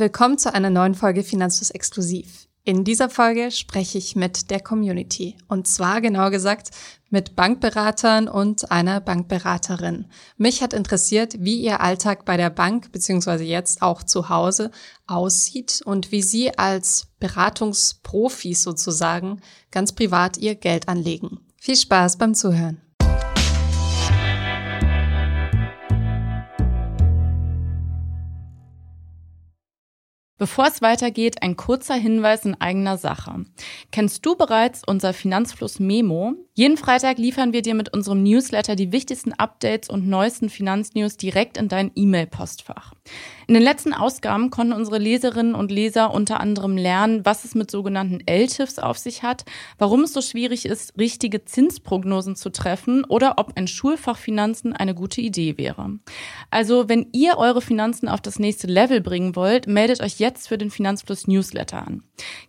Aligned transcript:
Willkommen 0.00 0.38
zu 0.38 0.54
einer 0.54 0.70
neuen 0.70 0.94
Folge 0.94 1.24
Finanzfluss 1.24 1.70
Exklusiv. 1.70 2.46
In 2.62 2.84
dieser 2.84 3.10
Folge 3.10 3.50
spreche 3.50 3.98
ich 3.98 4.14
mit 4.14 4.48
der 4.48 4.60
Community 4.60 5.36
und 5.48 5.66
zwar 5.66 6.00
genau 6.00 6.30
gesagt 6.30 6.70
mit 7.10 7.34
Bankberatern 7.34 8.28
und 8.28 8.70
einer 8.70 9.00
Bankberaterin. 9.00 10.06
Mich 10.36 10.62
hat 10.62 10.72
interessiert, 10.72 11.34
wie 11.40 11.60
ihr 11.60 11.80
Alltag 11.80 12.24
bei 12.24 12.36
der 12.36 12.50
Bank 12.50 12.92
beziehungsweise 12.92 13.42
jetzt 13.42 13.82
auch 13.82 14.04
zu 14.04 14.28
Hause 14.28 14.70
aussieht 15.08 15.82
und 15.84 16.12
wie 16.12 16.22
sie 16.22 16.56
als 16.56 17.08
Beratungsprofis 17.18 18.62
sozusagen 18.62 19.40
ganz 19.72 19.90
privat 19.90 20.36
ihr 20.36 20.54
Geld 20.54 20.86
anlegen. 20.86 21.40
Viel 21.56 21.74
Spaß 21.74 22.18
beim 22.18 22.36
Zuhören. 22.36 22.80
Bevor 30.38 30.68
es 30.68 30.80
weitergeht, 30.82 31.42
ein 31.42 31.56
kurzer 31.56 31.96
Hinweis 31.96 32.44
in 32.44 32.60
eigener 32.60 32.96
Sache. 32.96 33.44
Kennst 33.90 34.24
du 34.24 34.36
bereits 34.36 34.82
unser 34.86 35.12
Finanzfluss 35.12 35.80
Memo? 35.80 36.34
Jeden 36.54 36.76
Freitag 36.76 37.18
liefern 37.18 37.52
wir 37.52 37.62
dir 37.62 37.74
mit 37.74 37.92
unserem 37.92 38.22
Newsletter 38.22 38.76
die 38.76 38.92
wichtigsten 38.92 39.32
Updates 39.32 39.88
und 39.88 40.06
neuesten 40.06 40.48
Finanznews 40.48 41.16
direkt 41.16 41.56
in 41.56 41.68
dein 41.68 41.90
E-Mail-Postfach. 41.96 42.94
In 43.48 43.54
den 43.54 43.62
letzten 43.62 43.94
Ausgaben 43.94 44.50
konnten 44.50 44.74
unsere 44.74 44.98
Leserinnen 44.98 45.54
und 45.54 45.72
Leser 45.72 46.12
unter 46.12 46.38
anderem 46.38 46.76
lernen, 46.76 47.24
was 47.24 47.46
es 47.46 47.54
mit 47.54 47.70
sogenannten 47.70 48.20
LTIFs 48.26 48.78
auf 48.78 48.98
sich 48.98 49.22
hat, 49.22 49.46
warum 49.78 50.02
es 50.02 50.12
so 50.12 50.20
schwierig 50.20 50.66
ist, 50.66 50.92
richtige 50.98 51.46
Zinsprognosen 51.46 52.36
zu 52.36 52.50
treffen 52.50 53.06
oder 53.06 53.38
ob 53.38 53.56
ein 53.56 53.66
Schulfach 53.66 54.18
Finanzen 54.18 54.74
eine 54.74 54.94
gute 54.94 55.22
Idee 55.22 55.56
wäre. 55.56 55.98
Also, 56.50 56.90
wenn 56.90 57.06
ihr 57.12 57.38
eure 57.38 57.62
Finanzen 57.62 58.10
auf 58.10 58.20
das 58.20 58.38
nächste 58.38 58.66
Level 58.66 59.00
bringen 59.00 59.34
wollt, 59.34 59.66
meldet 59.66 60.02
euch 60.02 60.18
jetzt 60.18 60.46
für 60.46 60.58
den 60.58 60.70
Finanzfluss 60.70 61.26
Newsletter 61.26 61.86
an. 61.86 62.02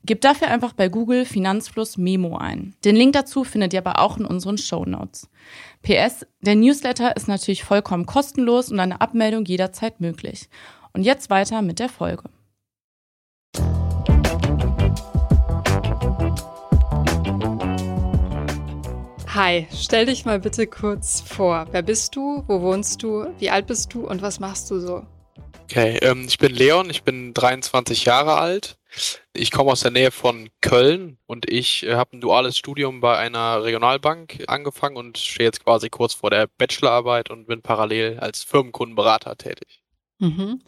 Gebt 0.03 0.25
dafür 0.25 0.49
einfach 0.49 0.73
bei 0.73 0.89
Google 0.89 1.23
Finanzfluss 1.23 1.97
Memo 1.97 2.35
ein. 2.35 2.75
Den 2.83 2.97
Link 2.97 3.13
dazu 3.13 3.45
findet 3.45 3.71
ihr 3.71 3.79
aber 3.79 3.99
auch 3.99 4.17
in 4.17 4.25
unseren 4.25 4.57
Show 4.57 4.83
Notes. 4.83 5.29
PS, 5.81 6.25
der 6.41 6.55
Newsletter 6.55 7.15
ist 7.15 7.29
natürlich 7.29 7.63
vollkommen 7.63 8.05
kostenlos 8.05 8.69
und 8.69 8.81
eine 8.81 8.99
Abmeldung 8.99 9.45
jederzeit 9.45 10.01
möglich. 10.01 10.49
Und 10.93 11.03
jetzt 11.03 11.29
weiter 11.29 11.61
mit 11.61 11.79
der 11.79 11.89
Folge. 11.89 12.23
Hi, 19.27 19.67
stell 19.73 20.07
dich 20.07 20.25
mal 20.25 20.39
bitte 20.39 20.67
kurz 20.67 21.21
vor. 21.21 21.67
Wer 21.71 21.83
bist 21.83 22.15
du? 22.15 22.43
Wo 22.47 22.61
wohnst 22.61 23.03
du? 23.03 23.27
Wie 23.37 23.49
alt 23.49 23.67
bist 23.67 23.93
du 23.93 24.07
und 24.07 24.21
was 24.21 24.39
machst 24.39 24.69
du 24.71 24.79
so? 24.79 25.05
Okay, 25.63 25.99
ähm, 26.01 26.25
ich 26.27 26.39
bin 26.39 26.51
Leon, 26.51 26.89
ich 26.89 27.03
bin 27.03 27.33
23 27.35 28.05
Jahre 28.05 28.37
alt. 28.37 28.79
Ich 29.33 29.51
komme 29.51 29.71
aus 29.71 29.81
der 29.81 29.91
Nähe 29.91 30.09
von 30.09 30.49
Köln 30.61 31.19
und 31.27 31.47
ich 31.47 31.85
äh, 31.85 31.93
habe 31.93 32.17
ein 32.17 32.21
duales 32.21 32.57
Studium 32.57 33.01
bei 33.01 33.17
einer 33.17 33.63
Regionalbank 33.63 34.45
angefangen 34.47 34.97
und 34.97 35.19
stehe 35.19 35.47
jetzt 35.47 35.63
quasi 35.63 35.89
kurz 35.89 36.15
vor 36.15 36.31
der 36.31 36.47
Bachelorarbeit 36.57 37.29
und 37.29 37.45
bin 37.45 37.61
parallel 37.61 38.19
als 38.19 38.43
Firmenkundenberater 38.43 39.37
tätig. 39.37 39.83
Mhm. 40.17 40.59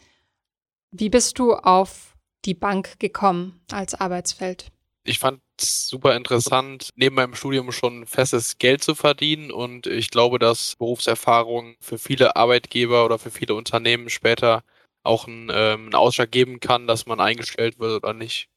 Wie 0.92 1.10
bist 1.10 1.40
du 1.40 1.54
auf 1.54 2.16
die 2.44 2.54
Bank 2.54 3.00
gekommen 3.00 3.62
als 3.72 3.94
Arbeitsfeld? 3.94 4.68
Ich 5.04 5.20
fand 5.20 5.42
es 5.58 5.88
super 5.88 6.16
interessant, 6.16 6.90
neben 6.96 7.16
meinem 7.16 7.34
Studium 7.34 7.72
schon 7.72 8.06
festes 8.06 8.58
Geld 8.58 8.84
zu 8.84 8.94
verdienen 8.94 9.52
und 9.52 9.88
ich 9.88 10.12
glaube, 10.12 10.38
dass 10.38 10.76
Berufserfahrung 10.76 11.76
für 11.80 11.98
viele 11.98 12.36
Arbeitgeber 12.36 13.06
oder 13.06 13.18
für 13.18 13.32
viele 13.32 13.56
Unternehmen 13.56 14.10
später 14.10 14.64
auch 15.04 15.28
einen, 15.28 15.50
ähm, 15.50 15.86
einen 15.86 15.96
Ausschlag 15.96 16.30
geben 16.30 16.60
kann, 16.60 16.88
dass 16.88 17.06
man 17.06 17.20
eingestellt 17.20 17.80
wird 17.80 18.04
oder 18.04 18.14
nicht. 18.14 18.50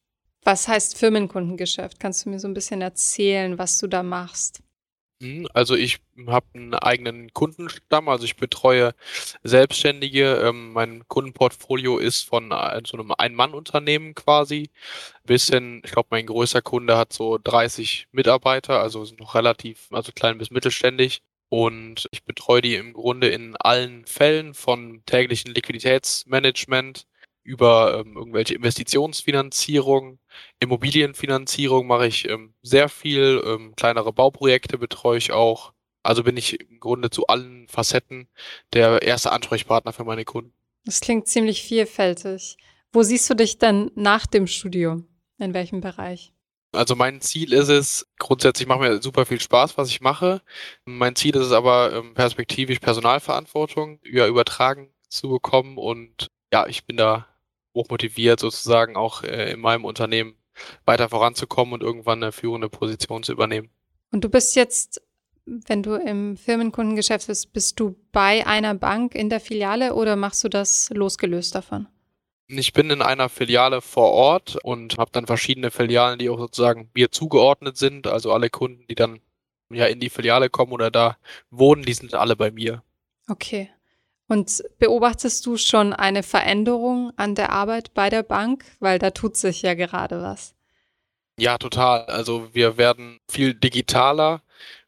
Was 0.42 0.68
heißt 0.68 0.98
Firmenkundengeschäft? 0.98 2.00
Kannst 2.00 2.26
du 2.26 2.30
mir 2.30 2.38
so 2.38 2.48
ein 2.48 2.54
bisschen 2.54 2.82
erzählen, 2.82 3.58
was 3.58 3.78
du 3.78 3.86
da 3.86 4.02
machst? 4.02 4.60
Mhm, 5.20 5.46
also 5.54 5.76
ich 5.76 6.00
habe 6.26 6.46
einen 6.54 6.74
eigenen 6.74 7.32
Kundenstamm, 7.32 8.08
also 8.08 8.24
ich 8.24 8.36
betreue 8.36 8.94
Selbstständige. 9.44 10.34
Ähm, 10.36 10.72
mein 10.72 11.06
Kundenportfolio 11.08 11.98
ist 11.98 12.22
von 12.22 12.50
äh, 12.50 12.80
so 12.86 12.96
einem 12.96 13.12
Ein-Mann-Unternehmen 13.16 14.14
quasi 14.14 14.70
bis 15.24 15.46
hin, 15.48 15.82
ich 15.84 15.92
glaube, 15.92 16.08
mein 16.10 16.26
größter 16.26 16.62
Kunde 16.62 16.96
hat 16.96 17.12
so 17.12 17.38
30 17.42 18.08
Mitarbeiter, 18.12 18.80
also 18.80 19.06
noch 19.18 19.34
relativ, 19.34 19.88
also 19.92 20.12
klein 20.12 20.38
bis 20.38 20.50
mittelständig. 20.50 21.22
Und 21.48 22.08
ich 22.10 22.24
betreue 22.24 22.62
die 22.62 22.74
im 22.74 22.92
Grunde 22.94 23.28
in 23.28 23.56
allen 23.56 24.06
Fällen 24.06 24.54
von 24.54 25.02
täglichen 25.06 25.54
Liquiditätsmanagement 25.54 27.06
über 27.44 28.00
ähm, 28.00 28.16
irgendwelche 28.16 28.54
Investitionsfinanzierung, 28.54 30.18
Immobilienfinanzierung 30.60 31.86
mache 31.86 32.06
ich 32.06 32.28
ähm, 32.28 32.54
sehr 32.62 32.88
viel, 32.88 33.42
ähm, 33.46 33.74
kleinere 33.76 34.12
Bauprojekte 34.12 34.78
betreue 34.78 35.18
ich 35.18 35.32
auch. 35.32 35.72
Also 36.02 36.24
bin 36.24 36.36
ich 36.36 36.60
im 36.60 36.80
Grunde 36.80 37.10
zu 37.10 37.26
allen 37.28 37.68
Facetten 37.68 38.28
der 38.72 39.02
erste 39.02 39.32
Ansprechpartner 39.32 39.92
für 39.92 40.04
meine 40.04 40.24
Kunden. 40.24 40.52
Das 40.84 41.00
klingt 41.00 41.28
ziemlich 41.28 41.62
vielfältig. 41.62 42.56
Wo 42.92 43.02
siehst 43.02 43.28
du 43.30 43.34
dich 43.34 43.58
denn 43.58 43.90
nach 43.94 44.26
dem 44.26 44.46
Studium? 44.46 45.08
In 45.38 45.54
welchem 45.54 45.80
Bereich? 45.80 46.32
Also 46.72 46.96
mein 46.96 47.20
Ziel 47.20 47.52
ist 47.52 47.68
es, 47.68 48.06
grundsätzlich 48.18 48.68
macht 48.68 48.80
mir 48.80 49.00
super 49.00 49.26
viel 49.26 49.40
Spaß, 49.40 49.78
was 49.78 49.88
ich 49.88 50.00
mache. 50.00 50.42
Mein 50.84 51.16
Ziel 51.16 51.34
ist 51.36 51.46
es 51.46 51.52
aber, 51.52 51.92
ähm, 51.92 52.14
perspektivisch 52.14 52.80
Personalverantwortung 52.80 54.00
übertragen 54.02 54.92
zu 55.08 55.28
bekommen 55.28 55.78
und 55.78 56.28
ja, 56.52 56.66
ich 56.66 56.84
bin 56.84 56.96
da 56.96 57.26
hochmotiviert, 57.74 58.40
sozusagen 58.40 58.96
auch 58.96 59.22
äh, 59.22 59.52
in 59.52 59.60
meinem 59.60 59.84
Unternehmen 59.84 60.36
weiter 60.84 61.08
voranzukommen 61.08 61.74
und 61.74 61.82
irgendwann 61.82 62.22
eine 62.22 62.32
führende 62.32 62.68
Position 62.68 63.22
zu 63.22 63.32
übernehmen. 63.32 63.70
Und 64.12 64.22
du 64.22 64.28
bist 64.28 64.54
jetzt, 64.54 65.02
wenn 65.44 65.82
du 65.82 65.94
im 65.94 66.36
Firmenkundengeschäft 66.36 67.26
bist, 67.26 67.52
bist 67.52 67.80
du 67.80 67.96
bei 68.12 68.46
einer 68.46 68.74
Bank 68.74 69.14
in 69.14 69.28
der 69.28 69.40
Filiale 69.40 69.94
oder 69.94 70.16
machst 70.16 70.44
du 70.44 70.48
das 70.48 70.90
losgelöst 70.90 71.54
davon? 71.54 71.88
Ich 72.46 72.72
bin 72.72 72.90
in 72.90 73.02
einer 73.02 73.28
Filiale 73.28 73.80
vor 73.80 74.12
Ort 74.12 74.56
und 74.62 74.98
habe 74.98 75.10
dann 75.12 75.26
verschiedene 75.26 75.70
Filialen, 75.70 76.18
die 76.18 76.28
auch 76.28 76.38
sozusagen 76.38 76.90
mir 76.94 77.10
zugeordnet 77.10 77.76
sind. 77.76 78.06
Also 78.06 78.32
alle 78.32 78.50
Kunden, 78.50 78.86
die 78.86 78.94
dann 78.94 79.20
ja 79.70 79.86
in 79.86 79.98
die 79.98 80.10
Filiale 80.10 80.50
kommen 80.50 80.72
oder 80.72 80.90
da 80.90 81.16
wohnen, 81.50 81.82
die 81.82 81.94
sind 81.94 82.14
alle 82.14 82.36
bei 82.36 82.50
mir. 82.50 82.82
Okay. 83.28 83.70
Und 84.26 84.64
beobachtest 84.78 85.44
du 85.44 85.56
schon 85.56 85.92
eine 85.92 86.22
Veränderung 86.22 87.12
an 87.16 87.34
der 87.34 87.50
Arbeit 87.50 87.92
bei 87.94 88.08
der 88.10 88.22
Bank? 88.22 88.64
Weil 88.80 88.98
da 88.98 89.10
tut 89.10 89.36
sich 89.36 89.62
ja 89.62 89.74
gerade 89.74 90.22
was. 90.22 90.54
Ja, 91.38 91.58
total. 91.58 92.04
Also 92.06 92.48
wir 92.54 92.78
werden 92.78 93.18
viel 93.28 93.54
digitaler 93.54 94.42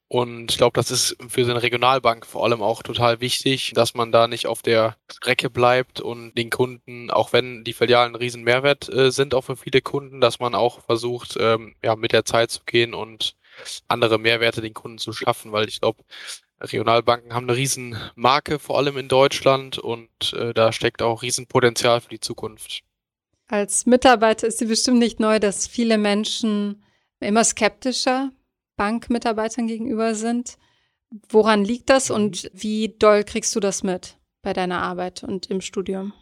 und 0.08 0.52
ich 0.52 0.58
glaube, 0.58 0.74
das 0.74 0.92
ist 0.92 1.16
für 1.28 1.44
so 1.44 1.50
eine 1.50 1.62
Regionalbank 1.62 2.26
vor 2.26 2.44
allem 2.44 2.62
auch 2.62 2.84
total 2.84 3.20
wichtig, 3.20 3.72
dass 3.74 3.94
man 3.94 4.12
da 4.12 4.28
nicht 4.28 4.46
auf 4.46 4.62
der 4.62 4.96
Strecke 5.10 5.50
bleibt 5.50 6.00
und 6.00 6.34
den 6.38 6.50
Kunden, 6.50 7.10
auch 7.10 7.32
wenn 7.32 7.64
die 7.64 7.72
Filialen 7.72 8.12
ein 8.12 8.16
riesen 8.16 8.44
Mehrwert 8.44 8.88
äh, 8.88 9.10
sind, 9.10 9.34
auch 9.34 9.42
für 9.42 9.56
viele 9.56 9.80
Kunden, 9.82 10.20
dass 10.20 10.38
man 10.38 10.54
auch 10.54 10.80
versucht, 10.84 11.36
ähm, 11.40 11.74
ja, 11.82 11.96
mit 11.96 12.12
der 12.12 12.24
Zeit 12.24 12.52
zu 12.52 12.60
gehen 12.64 12.94
und 12.94 13.34
andere 13.88 14.18
Mehrwerte 14.18 14.60
den 14.60 14.74
Kunden 14.74 14.98
zu 14.98 15.12
schaffen, 15.12 15.50
weil 15.50 15.66
ich 15.66 15.80
glaube, 15.80 16.04
Regionalbanken 16.60 17.34
haben 17.34 17.48
eine 17.48 17.56
riesen 17.56 17.96
Marke, 18.14 18.58
vor 18.58 18.78
allem 18.78 18.96
in 18.96 19.08
Deutschland, 19.08 19.78
und 19.78 20.32
äh, 20.32 20.54
da 20.54 20.72
steckt 20.72 21.02
auch 21.02 21.22
Riesenpotenzial 21.22 22.00
für 22.00 22.08
die 22.08 22.20
Zukunft. 22.20 22.82
Als 23.48 23.86
Mitarbeiter 23.86 24.46
ist 24.46 24.58
sie 24.58 24.66
bestimmt 24.66 24.98
nicht 24.98 25.20
neu, 25.20 25.38
dass 25.38 25.66
viele 25.66 25.98
Menschen 25.98 26.82
immer 27.20 27.44
skeptischer 27.44 28.32
Bankmitarbeitern 28.76 29.66
gegenüber 29.66 30.14
sind. 30.14 30.58
Woran 31.28 31.64
liegt 31.64 31.88
das 31.90 32.08
mhm. 32.08 32.14
und 32.16 32.50
wie 32.52 32.94
doll 32.98 33.24
kriegst 33.24 33.54
du 33.54 33.60
das 33.60 33.82
mit 33.82 34.18
bei 34.42 34.52
deiner 34.52 34.82
Arbeit 34.82 35.22
und 35.22 35.46
im 35.46 35.60
Studium? 35.60 36.12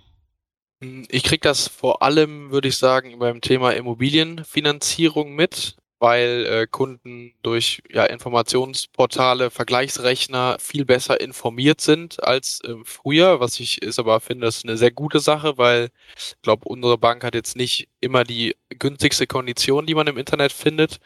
Ich 1.09 1.23
kriege 1.23 1.41
das 1.41 1.69
vor 1.69 2.03
allem, 2.03 2.51
würde 2.51 2.69
ich 2.69 2.77
sagen, 2.77 3.19
beim 3.19 3.41
Thema 3.41 3.71
Immobilienfinanzierung 3.73 5.35
mit 5.35 5.77
weil 5.99 6.47
äh, 6.47 6.67
Kunden 6.67 7.35
durch 7.43 7.83
ja, 7.91 8.05
Informationsportale, 8.05 9.51
Vergleichsrechner 9.51 10.59
viel 10.61 10.85
besser 10.85 11.21
informiert 11.21 11.81
sind 11.81 12.23
als 12.23 12.61
äh, 12.65 12.75
früher, 12.85 13.41
was 13.41 13.61
ich 13.61 13.83
ist 13.83 13.99
aber 13.99 14.21
finde, 14.21 14.47
ist 14.47 14.65
eine 14.65 14.77
sehr 14.77 14.91
gute 14.91 15.21
Sache, 15.21 15.59
weil 15.59 15.91
ich 16.17 16.35
glaube, 16.43 16.69
unsere 16.69 16.99
Bank 16.99 17.25
hat 17.25 17.35
jetzt 17.35 17.57
nicht 17.57 17.89
immer 18.01 18.25
die 18.25 18.57
günstigste 18.71 19.27
Kondition, 19.27 19.87
die 19.87 19.95
man 19.95 20.07
im 20.07 20.19
Internet 20.19 20.53
findet. 20.53 21.01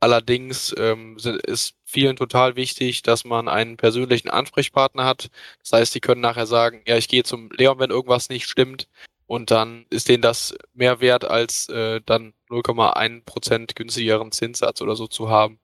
Allerdings 0.00 0.74
ähm, 0.78 1.16
ist 1.46 1.76
vielen 1.84 2.16
total 2.16 2.56
wichtig, 2.56 3.02
dass 3.02 3.24
man 3.24 3.46
einen 3.48 3.76
persönlichen 3.76 4.30
Ansprechpartner 4.30 5.04
hat. 5.04 5.30
Das 5.60 5.72
heißt, 5.72 5.94
die 5.94 6.00
können 6.00 6.20
nachher 6.20 6.46
sagen, 6.46 6.82
ja, 6.88 6.96
ich 6.96 7.06
gehe 7.06 7.22
zum 7.22 7.50
Leon, 7.52 7.78
wenn 7.78 7.90
irgendwas 7.90 8.28
nicht 8.28 8.48
stimmt. 8.48 8.88
Und 9.32 9.50
dann 9.50 9.86
ist 9.88 10.10
denen 10.10 10.20
das 10.20 10.54
mehr 10.74 11.00
wert, 11.00 11.24
als 11.24 11.66
äh, 11.70 12.02
dann 12.04 12.34
0,1% 12.50 13.74
günstigeren 13.74 14.30
Zinssatz 14.30 14.82
oder 14.82 14.94
so 14.94 15.06
zu 15.06 15.30
haben. 15.30 15.58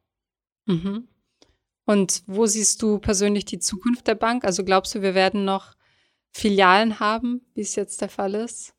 Mhm. 0.64 1.06
Und 1.84 2.22
wo 2.26 2.46
siehst 2.46 2.80
du 2.80 2.98
persönlich 2.98 3.44
die 3.44 3.58
Zukunft 3.58 4.06
der 4.06 4.14
Bank? 4.14 4.46
Also 4.46 4.64
glaubst 4.64 4.94
du, 4.94 5.02
wir 5.02 5.14
werden 5.14 5.44
noch 5.44 5.74
Filialen 6.32 6.98
haben, 6.98 7.42
wie 7.52 7.60
es 7.60 7.74
jetzt 7.74 8.00
der 8.00 8.08
Fall 8.08 8.36
ist? 8.36 8.72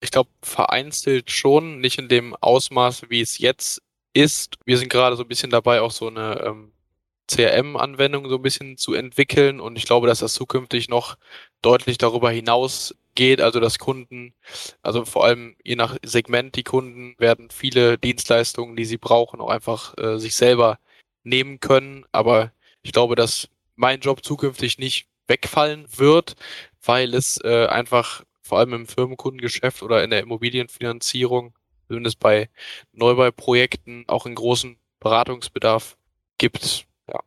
Ich 0.00 0.10
glaube, 0.10 0.30
vereinzelt 0.42 1.30
schon, 1.30 1.78
nicht 1.78 2.00
in 2.00 2.08
dem 2.08 2.34
Ausmaß, 2.34 3.10
wie 3.10 3.20
es 3.20 3.38
jetzt 3.38 3.82
ist. 4.14 4.56
Wir 4.64 4.78
sind 4.78 4.88
gerade 4.88 5.14
so 5.14 5.22
ein 5.22 5.28
bisschen 5.28 5.50
dabei, 5.50 5.80
auch 5.80 5.92
so 5.92 6.08
eine 6.08 6.40
ähm, 6.44 6.72
CRM-Anwendung 7.28 8.28
so 8.28 8.34
ein 8.34 8.42
bisschen 8.42 8.78
zu 8.78 8.94
entwickeln 8.94 9.60
und 9.60 9.76
ich 9.76 9.84
glaube, 9.84 10.08
dass 10.08 10.18
das 10.18 10.34
zukünftig 10.34 10.88
noch 10.88 11.16
deutlich 11.62 11.98
darüber 11.98 12.32
hinaus 12.32 12.96
geht, 13.18 13.40
also 13.40 13.58
dass 13.58 13.80
Kunden, 13.80 14.32
also 14.80 15.04
vor 15.04 15.24
allem 15.24 15.56
je 15.64 15.74
nach 15.74 15.96
Segment, 16.04 16.54
die 16.54 16.62
Kunden 16.62 17.16
werden 17.18 17.50
viele 17.50 17.98
Dienstleistungen, 17.98 18.76
die 18.76 18.84
sie 18.84 18.96
brauchen, 18.96 19.40
auch 19.40 19.50
einfach 19.50 19.98
äh, 19.98 20.18
sich 20.18 20.36
selber 20.36 20.78
nehmen 21.24 21.58
können. 21.58 22.06
Aber 22.12 22.52
ich 22.80 22.92
glaube, 22.92 23.16
dass 23.16 23.48
mein 23.74 24.00
Job 24.00 24.24
zukünftig 24.24 24.78
nicht 24.78 25.08
wegfallen 25.26 25.86
wird, 25.96 26.36
weil 26.80 27.12
es 27.12 27.40
äh, 27.42 27.66
einfach 27.66 28.22
vor 28.40 28.60
allem 28.60 28.72
im 28.72 28.86
Firmenkundengeschäft 28.86 29.82
oder 29.82 30.04
in 30.04 30.10
der 30.10 30.20
Immobilienfinanzierung, 30.20 31.54
zumindest 31.88 32.20
bei 32.20 32.48
Neubauprojekten, 32.92 34.04
auch 34.06 34.26
einen 34.26 34.36
großen 34.36 34.78
Beratungsbedarf 35.00 35.98
gibt. 36.38 36.86
Ja. 37.08 37.20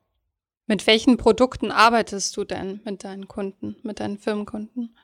Mit 0.68 0.88
welchen 0.88 1.18
Produkten 1.18 1.70
arbeitest 1.70 2.38
du 2.38 2.46
denn 2.46 2.80
mit 2.86 3.04
deinen 3.04 3.28
Kunden, 3.28 3.76
mit 3.84 4.00
deinen 4.00 4.18
Firmenkunden? 4.18 4.96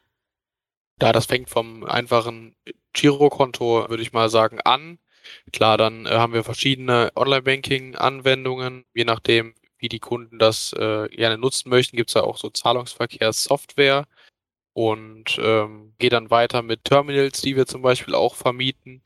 Ja, 1.01 1.11
das 1.11 1.25
fängt 1.27 1.49
vom 1.49 1.83
einfachen 1.83 2.55
Girokonto, 2.93 3.87
würde 3.89 4.01
ich 4.01 4.13
mal 4.13 4.29
sagen, 4.29 4.59
an. 4.61 4.97
Klar, 5.51 5.77
dann 5.77 6.05
äh, 6.05 6.09
haben 6.11 6.33
wir 6.33 6.43
verschiedene 6.43 7.11
Online-Banking-Anwendungen, 7.15 8.85
je 8.95 9.05
nachdem, 9.05 9.53
wie 9.77 9.89
die 9.89 9.99
Kunden 9.99 10.39
das 10.39 10.73
äh, 10.73 11.07
gerne 11.09 11.37
nutzen 11.37 11.69
möchten, 11.69 11.97
gibt 11.97 12.09
es 12.09 12.15
da 12.15 12.21
auch 12.21 12.37
so 12.37 12.49
Zahlungsverkehrssoftware 12.49 14.05
und 14.73 15.39
ähm, 15.41 15.93
gehe 15.99 16.09
dann 16.11 16.31
weiter 16.31 16.63
mit 16.63 16.85
Terminals, 16.85 17.41
die 17.41 17.55
wir 17.57 17.67
zum 17.67 17.81
Beispiel 17.83 18.15
auch 18.15 18.35
vermieten. 18.35 19.03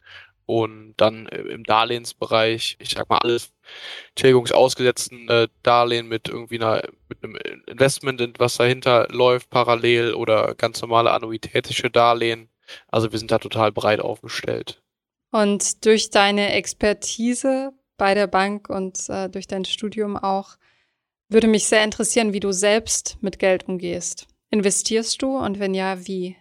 Und 0.51 0.95
dann 0.98 1.27
im 1.27 1.63
Darlehensbereich, 1.63 2.75
ich 2.80 2.89
sag 2.89 3.09
mal, 3.09 3.19
alles 3.19 3.53
tilgungsausgesetzten 4.15 5.30
äh, 5.30 5.48
Darlehen 5.63 6.09
mit 6.09 6.27
irgendwie 6.27 6.59
einer, 6.59 6.81
mit 7.07 7.24
einem 7.24 7.38
Investment, 7.68 8.21
was 8.38 8.57
dahinter 8.57 9.07
läuft, 9.12 9.50
parallel 9.50 10.13
oder 10.13 10.53
ganz 10.56 10.81
normale 10.81 11.12
annuitätische 11.12 11.89
Darlehen. 11.89 12.50
Also 12.89 13.13
wir 13.13 13.18
sind 13.18 13.31
da 13.31 13.38
total 13.38 13.71
breit 13.71 14.01
aufgestellt. 14.01 14.81
Und 15.31 15.86
durch 15.86 16.09
deine 16.09 16.51
Expertise 16.51 17.71
bei 17.95 18.13
der 18.13 18.27
Bank 18.27 18.69
und 18.69 19.07
äh, 19.07 19.30
durch 19.30 19.47
dein 19.47 19.63
Studium 19.63 20.18
auch, 20.18 20.57
würde 21.30 21.47
mich 21.47 21.65
sehr 21.65 21.86
interessieren, 21.86 22.33
wie 22.33 22.42
du 22.42 22.51
selbst 22.51 23.18
mit 23.21 23.39
Geld 23.39 23.69
umgehst. 23.69 24.27
Investierst 24.50 25.21
du 25.21 25.38
und 25.38 25.59
wenn 25.59 25.74
ja, 25.74 26.06
wie? 26.06 26.36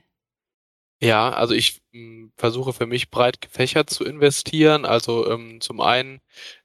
Ja, 1.02 1.30
also 1.30 1.54
ich 1.54 1.80
hm, 1.92 2.32
versuche 2.36 2.72
für 2.74 2.86
mich 2.86 3.10
breit 3.10 3.40
gefächert 3.40 3.88
zu 3.90 4.04
investieren. 4.04 4.84
Also 4.84 5.30
ähm, 5.30 5.60
zum 5.60 5.80
einen 5.80 6.20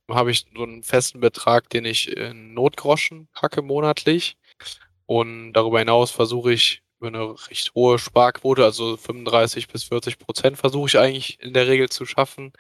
habe 0.10 0.32
ich 0.32 0.46
so 0.56 0.64
einen 0.64 0.84
festen 0.84 1.22
Betrag, 1.22 1.70
den 1.70 1.86
ich 1.86 2.16
in 2.16 2.54
Notgroschen 2.54 3.28
packe 3.34 3.62
monatlich. 3.62 4.38
Und 5.06 5.54
darüber 5.54 5.80
hinaus 5.80 6.12
versuche 6.12 6.54
ich 6.54 6.84
über 7.00 7.08
eine 7.08 7.36
recht 7.50 7.74
hohe 7.76 8.00
Sparquote, 8.00 8.64
also 8.64 8.98
35 8.98 9.68
bis 9.68 9.86
40 9.86 10.20
Prozent 10.20 10.58
versuche 10.58 10.88
ich 10.88 10.98
eigentlich 11.00 11.40
in 11.42 11.54
der 11.54 11.68
Regel 11.68 11.90
zu 11.90 12.06
schaffen. 12.06 12.54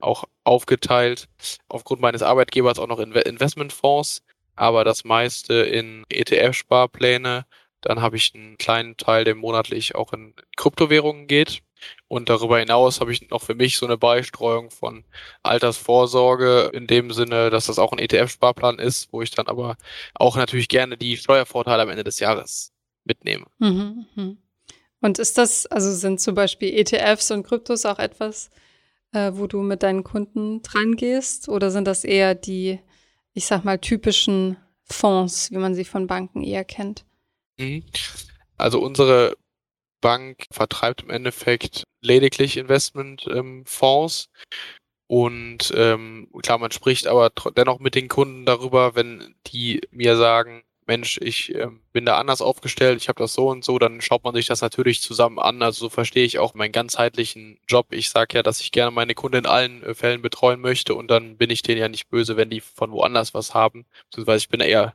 Auch 0.00 0.24
aufgeteilt 0.44 1.28
aufgrund 1.68 2.00
meines 2.02 2.22
Arbeitgebers 2.22 2.78
auch 2.78 2.88
noch 2.88 2.98
in 3.00 3.12
Investmentfonds, 3.12 4.22
aber 4.56 4.84
das 4.84 5.04
meiste 5.04 5.54
in 5.54 6.04
ETF-Sparpläne 6.10 7.46
dann 7.84 8.00
habe 8.00 8.16
ich 8.16 8.32
einen 8.34 8.56
kleinen 8.56 8.96
Teil, 8.96 9.24
der 9.24 9.34
monatlich 9.34 9.94
auch 9.94 10.12
in 10.12 10.34
Kryptowährungen 10.56 11.26
geht. 11.26 11.62
Und 12.08 12.30
darüber 12.30 12.58
hinaus 12.58 13.00
habe 13.00 13.12
ich 13.12 13.28
noch 13.28 13.42
für 13.42 13.54
mich 13.54 13.76
so 13.76 13.84
eine 13.84 13.98
Beistreuung 13.98 14.70
von 14.70 15.04
Altersvorsorge 15.42 16.70
in 16.72 16.86
dem 16.86 17.10
Sinne, 17.10 17.50
dass 17.50 17.66
das 17.66 17.78
auch 17.78 17.92
ein 17.92 17.98
ETF-Sparplan 17.98 18.78
ist, 18.78 19.12
wo 19.12 19.20
ich 19.20 19.30
dann 19.30 19.48
aber 19.48 19.76
auch 20.14 20.36
natürlich 20.36 20.68
gerne 20.68 20.96
die 20.96 21.18
Steuervorteile 21.18 21.82
am 21.82 21.90
Ende 21.90 22.04
des 22.04 22.20
Jahres 22.20 22.72
mitnehme. 23.04 23.44
Mhm, 23.58 24.06
mhm. 24.14 24.38
Und 25.02 25.18
ist 25.18 25.36
das, 25.36 25.66
also 25.66 25.92
sind 25.92 26.20
zum 26.20 26.34
Beispiel 26.34 26.72
ETFs 26.72 27.30
und 27.30 27.42
Kryptos 27.42 27.84
auch 27.84 27.98
etwas, 27.98 28.48
äh, 29.12 29.32
wo 29.34 29.46
du 29.46 29.60
mit 29.60 29.82
deinen 29.82 30.04
Kunden 30.04 30.62
dran 30.62 30.96
gehst? 30.96 31.50
Oder 31.50 31.70
sind 31.70 31.86
das 31.86 32.04
eher 32.04 32.34
die, 32.34 32.80
ich 33.34 33.44
sag 33.44 33.64
mal, 33.64 33.78
typischen 33.78 34.56
Fonds, 34.84 35.50
wie 35.50 35.58
man 35.58 35.74
sie 35.74 35.84
von 35.84 36.06
Banken 36.06 36.42
eher 36.42 36.64
kennt? 36.64 37.04
Mhm. 37.58 37.84
Also 38.56 38.80
unsere 38.80 39.36
Bank 40.00 40.46
vertreibt 40.50 41.02
im 41.02 41.10
Endeffekt 41.10 41.84
lediglich 42.02 42.56
Investmentfonds. 42.56 44.28
Ähm, 44.28 44.44
und 45.06 45.72
ähm, 45.76 46.28
klar, 46.42 46.58
man 46.58 46.72
spricht 46.72 47.06
aber 47.06 47.30
dennoch 47.56 47.78
mit 47.78 47.94
den 47.94 48.08
Kunden 48.08 48.44
darüber, 48.44 48.96
wenn 48.96 49.34
die 49.46 49.80
mir 49.92 50.16
sagen, 50.16 50.63
Mensch, 50.86 51.18
ich 51.20 51.54
äh, 51.54 51.68
bin 51.92 52.04
da 52.04 52.18
anders 52.18 52.42
aufgestellt, 52.42 53.00
ich 53.00 53.08
habe 53.08 53.22
das 53.22 53.34
so 53.34 53.48
und 53.48 53.64
so, 53.64 53.78
dann 53.78 54.00
schaut 54.00 54.24
man 54.24 54.34
sich 54.34 54.46
das 54.46 54.60
natürlich 54.60 55.00
zusammen 55.00 55.38
an. 55.38 55.62
Also 55.62 55.86
so 55.86 55.88
verstehe 55.88 56.24
ich 56.24 56.38
auch 56.38 56.54
meinen 56.54 56.72
ganzheitlichen 56.72 57.58
Job. 57.68 57.86
Ich 57.90 58.10
sage 58.10 58.36
ja, 58.36 58.42
dass 58.42 58.60
ich 58.60 58.72
gerne 58.72 58.90
meine 58.90 59.14
Kunden 59.14 59.38
in 59.38 59.46
allen 59.46 59.82
äh, 59.82 59.94
Fällen 59.94 60.22
betreuen 60.22 60.60
möchte 60.60 60.94
und 60.94 61.10
dann 61.10 61.36
bin 61.36 61.50
ich 61.50 61.62
denen 61.62 61.80
ja 61.80 61.88
nicht 61.88 62.08
böse, 62.08 62.36
wenn 62.36 62.50
die 62.50 62.60
von 62.60 62.92
woanders 62.92 63.34
was 63.34 63.54
haben. 63.54 63.86
Beziehungsweise 64.10 64.44
ich 64.44 64.48
bin 64.48 64.60
eher, 64.60 64.94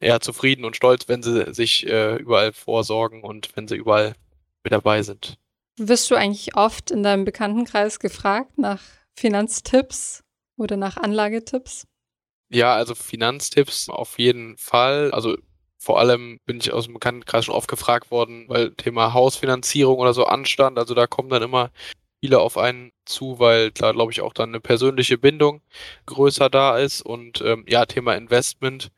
eher 0.00 0.20
zufrieden 0.20 0.64
und 0.64 0.76
stolz, 0.76 1.08
wenn 1.08 1.22
sie 1.22 1.52
sich 1.52 1.86
äh, 1.86 2.16
überall 2.16 2.52
vorsorgen 2.52 3.22
und 3.22 3.56
wenn 3.56 3.68
sie 3.68 3.76
überall 3.76 4.14
mit 4.62 4.72
dabei 4.72 5.02
sind. 5.02 5.38
Wirst 5.78 6.10
du 6.10 6.14
eigentlich 6.14 6.56
oft 6.56 6.90
in 6.90 7.02
deinem 7.02 7.24
Bekanntenkreis 7.24 7.98
gefragt 7.98 8.56
nach 8.58 8.82
Finanztipps 9.14 10.24
oder 10.56 10.76
nach 10.76 10.96
Anlagetipps? 10.96 11.86
Ja, 12.48 12.74
also 12.74 12.94
Finanztipps 12.94 13.88
auf 13.88 14.18
jeden 14.18 14.56
Fall. 14.56 15.10
Also 15.12 15.36
vor 15.78 15.98
allem 15.98 16.38
bin 16.46 16.58
ich 16.58 16.72
aus 16.72 16.84
dem 16.84 16.94
Bekanntenkreis 16.94 17.44
schon 17.44 17.54
oft 17.54 17.68
gefragt 17.68 18.10
worden, 18.10 18.48
weil 18.48 18.72
Thema 18.74 19.12
Hausfinanzierung 19.14 19.98
oder 19.98 20.14
so 20.14 20.24
anstand. 20.26 20.78
Also 20.78 20.94
da 20.94 21.06
kommen 21.06 21.28
dann 21.28 21.42
immer 21.42 21.70
viele 22.20 22.40
auf 22.40 22.58
einen 22.58 22.92
zu, 23.04 23.38
weil 23.38 23.70
klar, 23.72 23.92
glaube 23.94 24.12
ich, 24.12 24.20
auch 24.20 24.32
dann 24.32 24.50
eine 24.50 24.60
persönliche 24.60 25.18
Bindung 25.18 25.62
größer 26.06 26.50
da 26.50 26.78
ist. 26.78 27.02
Und 27.02 27.40
ähm, 27.42 27.64
ja, 27.68 27.86
Thema 27.86 28.14
Investment 28.14 28.90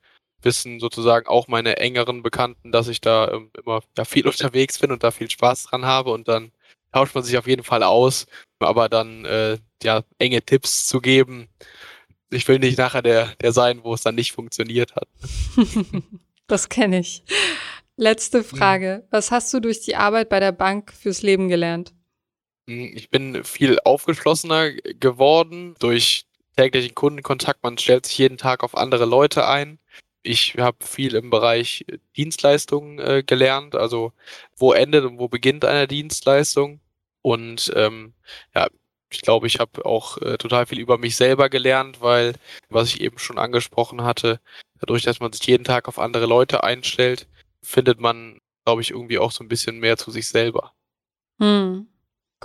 wissen 0.42 0.80
sozusagen 0.80 1.26
auch 1.28 1.48
meine 1.48 1.78
engeren 1.78 2.22
Bekannten, 2.22 2.72
dass 2.72 2.88
ich 2.88 3.00
da 3.00 3.30
ähm, 3.32 3.50
immer 3.64 3.82
ja, 3.96 4.04
viel 4.04 4.26
unterwegs 4.28 4.78
bin 4.78 4.92
und 4.92 5.02
da 5.04 5.10
viel 5.10 5.30
Spaß 5.30 5.64
dran 5.64 5.84
habe. 5.86 6.10
Und 6.10 6.28
dann 6.28 6.52
tauscht 6.92 7.14
man 7.14 7.24
sich 7.24 7.38
auf 7.38 7.46
jeden 7.46 7.64
Fall 7.64 7.82
aus. 7.82 8.26
Aber 8.60 8.88
dann 8.88 9.24
äh, 9.24 9.58
ja, 9.82 10.02
enge 10.18 10.42
Tipps 10.42 10.86
zu 10.86 11.00
geben, 11.00 11.48
ich 12.30 12.46
will 12.48 12.58
nicht 12.58 12.78
nachher 12.78 13.02
der, 13.02 13.34
der 13.40 13.52
sein, 13.52 13.80
wo 13.82 13.94
es 13.94 14.02
dann 14.02 14.14
nicht 14.14 14.32
funktioniert 14.32 14.94
hat. 14.96 15.08
das 16.46 16.68
kenne 16.68 17.00
ich. 17.00 17.22
Letzte 17.96 18.44
Frage. 18.44 19.06
Was 19.10 19.30
hast 19.30 19.52
du 19.52 19.60
durch 19.60 19.80
die 19.80 19.96
Arbeit 19.96 20.28
bei 20.28 20.38
der 20.38 20.52
Bank 20.52 20.92
fürs 20.92 21.22
Leben 21.22 21.48
gelernt? 21.48 21.92
Hm, 22.68 22.92
ich 22.94 23.10
bin 23.10 23.42
viel 23.44 23.78
aufgeschlossener 23.84 24.72
geworden 24.72 25.74
durch 25.80 26.26
täglichen 26.56 26.94
Kundenkontakt. 26.94 27.62
Man 27.62 27.78
stellt 27.78 28.06
sich 28.06 28.18
jeden 28.18 28.36
Tag 28.36 28.62
auf 28.62 28.76
andere 28.76 29.04
Leute 29.04 29.46
ein. 29.46 29.78
Ich 30.22 30.56
habe 30.58 30.84
viel 30.84 31.14
im 31.14 31.30
Bereich 31.30 31.86
Dienstleistungen 32.16 32.98
äh, 32.98 33.22
gelernt, 33.24 33.74
also 33.74 34.12
wo 34.56 34.72
endet 34.72 35.04
und 35.04 35.18
wo 35.18 35.28
beginnt 35.28 35.64
eine 35.64 35.88
Dienstleistung. 35.88 36.80
Und 37.22 37.72
ähm, 37.74 38.14
ja, 38.54 38.68
ich 39.10 39.22
glaube, 39.22 39.46
ich 39.46 39.58
habe 39.58 39.84
auch 39.84 40.18
äh, 40.18 40.36
total 40.36 40.66
viel 40.66 40.78
über 40.78 40.98
mich 40.98 41.16
selber 41.16 41.48
gelernt, 41.48 42.00
weil, 42.00 42.34
was 42.68 42.88
ich 42.88 43.00
eben 43.00 43.18
schon 43.18 43.38
angesprochen 43.38 44.02
hatte, 44.02 44.40
dadurch, 44.80 45.02
dass 45.02 45.20
man 45.20 45.32
sich 45.32 45.46
jeden 45.46 45.64
Tag 45.64 45.88
auf 45.88 45.98
andere 45.98 46.26
Leute 46.26 46.62
einstellt, 46.62 47.26
findet 47.62 48.00
man, 48.00 48.38
glaube 48.64 48.82
ich, 48.82 48.90
irgendwie 48.90 49.18
auch 49.18 49.32
so 49.32 49.42
ein 49.42 49.48
bisschen 49.48 49.78
mehr 49.78 49.96
zu 49.96 50.10
sich 50.10 50.28
selber. 50.28 50.72
Hm. 51.40 51.88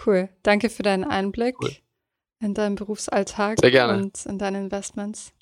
Cool. 0.05 0.29
Danke 0.41 0.69
für 0.69 0.83
deinen 0.83 1.03
Einblick 1.03 1.55
cool. 1.61 1.75
in 2.39 2.53
deinen 2.53 2.75
Berufsalltag 2.75 3.59
und 3.61 4.25
in 4.25 4.39
deine 4.39 4.59
Investments. 4.59 5.33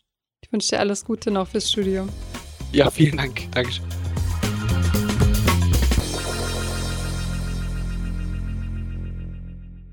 Ich 0.42 0.52
wünsche 0.52 0.70
dir 0.70 0.80
alles 0.80 1.06
Gute 1.06 1.32
noch 1.32 1.48
fürs 1.48 1.72
Studium. 1.72 2.10
Ja, 2.74 2.90
vielen 2.90 3.18
Dank. 3.18 3.52
Dankeschön. 3.52 4.01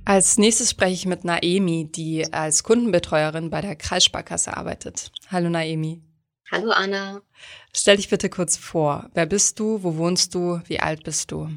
Als 0.09 0.39
nächstes 0.39 0.71
spreche 0.71 0.95
ich 0.95 1.05
mit 1.05 1.25
Naemi, 1.25 1.85
die 1.93 2.33
als 2.33 2.63
Kundenbetreuerin 2.63 3.51
bei 3.51 3.61
der 3.61 3.77
Kreissparkasse 3.77 4.57
arbeitet. 4.57 5.13
Hallo 5.31 5.51
Naemi. 5.51 6.01
Hallo 6.51 6.71
Anna. 6.71 7.21
Stell 7.75 7.99
dich 7.99 8.09
bitte 8.09 8.31
kurz 8.31 8.57
vor. 8.57 9.11
Wer 9.13 9.27
bist 9.27 9.61
du? 9.61 9.83
Wo 9.83 9.99
wohnst 9.99 10.35
du? 10.35 10.63
Wie 10.65 10.81
alt 10.81 11.05
bist 11.05 11.31
du? 11.31 11.51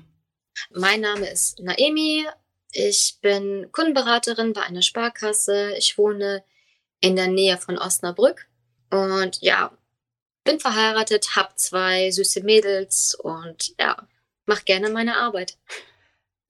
Mein 0.72 1.00
Name 1.00 1.29
ist 1.29 1.62
Naemi. 1.62 2.25
Ich 2.74 3.20
bin 3.22 3.70
Kundenberaterin 3.72 4.51
bei 4.51 4.63
einer 4.63 4.81
Sparkasse. 4.81 5.74
Ich 5.77 5.98
wohne 5.98 6.43
in 7.00 7.15
der 7.15 7.27
Nähe 7.27 7.58
von 7.58 7.77
Osnabrück. 7.77 8.48
Und 8.89 9.41
ja, 9.41 9.72
bin 10.43 10.60
verheiratet, 10.60 11.38
habe 11.38 11.55
zwei 11.55 12.12
süße 12.12 12.43
Mädels 12.43 13.15
und 13.15 13.74
ja, 13.79 13.96
mache 14.46 14.65
gerne 14.65 14.89
meine 14.89 15.15
Arbeit. 15.15 15.58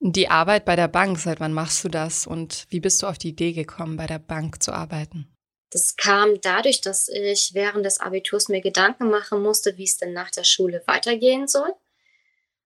Die 0.04 0.28
Arbeit 0.28 0.64
bei 0.64 0.74
der 0.74 0.88
Bank, 0.88 1.16
seit 1.20 1.38
wann 1.38 1.52
machst 1.52 1.84
du 1.84 1.88
das 1.88 2.26
und 2.26 2.66
wie 2.70 2.80
bist 2.80 3.00
du 3.00 3.06
auf 3.06 3.18
die 3.18 3.28
Idee 3.28 3.52
gekommen, 3.52 3.96
bei 3.96 4.08
der 4.08 4.18
Bank 4.18 4.60
zu 4.60 4.72
arbeiten? 4.72 5.28
Das 5.70 5.96
kam 5.96 6.40
dadurch, 6.40 6.80
dass 6.80 7.08
ich 7.08 7.52
während 7.54 7.86
des 7.86 8.00
Abiturs 8.00 8.48
mir 8.48 8.60
Gedanken 8.60 9.10
machen 9.10 9.40
musste, 9.40 9.78
wie 9.78 9.84
es 9.84 9.98
denn 9.98 10.12
nach 10.12 10.32
der 10.32 10.42
Schule 10.42 10.82
weitergehen 10.86 11.46
soll. 11.46 11.72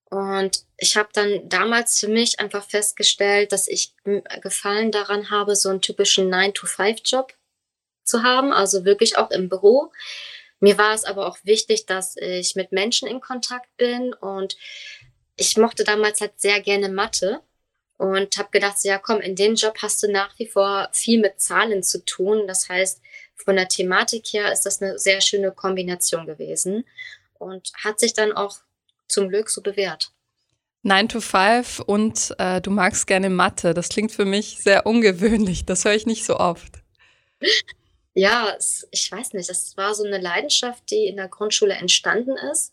Und 0.08 0.64
ich 0.78 0.96
habe 0.96 1.10
dann 1.12 1.46
damals 1.50 2.00
für 2.00 2.08
mich 2.08 2.40
einfach 2.40 2.66
festgestellt, 2.66 3.52
dass 3.52 3.68
ich 3.68 3.94
Gefallen 4.40 4.90
daran 4.90 5.28
habe, 5.28 5.56
so 5.56 5.68
einen 5.68 5.82
typischen 5.82 6.32
9-to-5-Job 6.32 7.34
zu 8.02 8.22
haben, 8.22 8.50
also 8.50 8.86
wirklich 8.86 9.18
auch 9.18 9.30
im 9.30 9.50
Büro. 9.50 9.92
Mir 10.58 10.78
war 10.78 10.94
es 10.94 11.04
aber 11.04 11.26
auch 11.26 11.36
wichtig, 11.42 11.84
dass 11.84 12.16
ich 12.16 12.56
mit 12.56 12.72
Menschen 12.72 13.06
in 13.06 13.20
Kontakt 13.20 13.76
bin 13.76 14.14
und 14.14 14.56
ich 15.36 15.56
mochte 15.56 15.84
damals 15.84 16.20
halt 16.20 16.40
sehr 16.40 16.60
gerne 16.60 16.88
Mathe 16.88 17.40
und 17.98 18.36
habe 18.36 18.48
gedacht, 18.50 18.76
ja 18.82 18.98
komm, 18.98 19.20
in 19.20 19.36
dem 19.36 19.54
Job 19.54 19.78
hast 19.82 20.02
du 20.02 20.10
nach 20.10 20.38
wie 20.38 20.46
vor 20.46 20.88
viel 20.92 21.20
mit 21.20 21.40
Zahlen 21.40 21.82
zu 21.82 22.04
tun. 22.04 22.46
Das 22.46 22.68
heißt, 22.68 23.00
von 23.34 23.56
der 23.56 23.68
Thematik 23.68 24.26
her 24.32 24.52
ist 24.52 24.62
das 24.66 24.82
eine 24.82 24.98
sehr 24.98 25.20
schöne 25.20 25.52
Kombination 25.52 26.26
gewesen 26.26 26.84
und 27.38 27.72
hat 27.82 28.00
sich 28.00 28.12
dann 28.14 28.32
auch 28.32 28.58
zum 29.08 29.28
Glück 29.28 29.50
so 29.50 29.62
bewährt. 29.62 30.10
9 30.82 31.08
to 31.08 31.20
5 31.20 31.80
und 31.80 32.34
äh, 32.38 32.60
du 32.60 32.70
magst 32.70 33.06
gerne 33.06 33.28
Mathe. 33.28 33.74
Das 33.74 33.88
klingt 33.88 34.12
für 34.12 34.24
mich 34.24 34.58
sehr 34.62 34.86
ungewöhnlich. 34.86 35.64
Das 35.64 35.84
höre 35.84 35.94
ich 35.94 36.06
nicht 36.06 36.24
so 36.24 36.38
oft. 36.38 36.72
Ja, 38.18 38.54
es, 38.56 38.88
ich 38.92 39.12
weiß 39.12 39.34
nicht. 39.34 39.50
Das 39.50 39.76
war 39.76 39.94
so 39.94 40.02
eine 40.02 40.16
Leidenschaft, 40.16 40.90
die 40.90 41.06
in 41.06 41.16
der 41.16 41.28
Grundschule 41.28 41.74
entstanden 41.74 42.34
ist. 42.50 42.72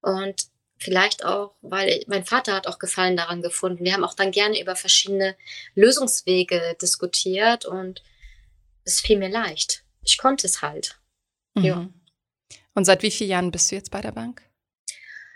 Und 0.00 0.48
Vielleicht 0.84 1.24
auch, 1.24 1.54
weil 1.62 2.04
mein 2.08 2.26
Vater 2.26 2.52
hat 2.52 2.66
auch 2.66 2.78
Gefallen 2.78 3.16
daran 3.16 3.40
gefunden. 3.40 3.86
Wir 3.86 3.94
haben 3.94 4.04
auch 4.04 4.12
dann 4.12 4.32
gerne 4.32 4.60
über 4.60 4.76
verschiedene 4.76 5.34
Lösungswege 5.74 6.76
diskutiert 6.80 7.64
und 7.64 8.02
es 8.84 9.00
fiel 9.00 9.18
mir 9.18 9.30
leicht. 9.30 9.82
Ich 10.04 10.18
konnte 10.18 10.46
es 10.46 10.60
halt. 10.60 11.00
Mhm. 11.54 11.64
Ja. 11.64 11.88
Und 12.74 12.84
seit 12.84 13.02
wie 13.02 13.10
vielen 13.10 13.30
Jahren 13.30 13.50
bist 13.50 13.70
du 13.70 13.76
jetzt 13.76 13.90
bei 13.90 14.02
der 14.02 14.12
Bank? 14.12 14.42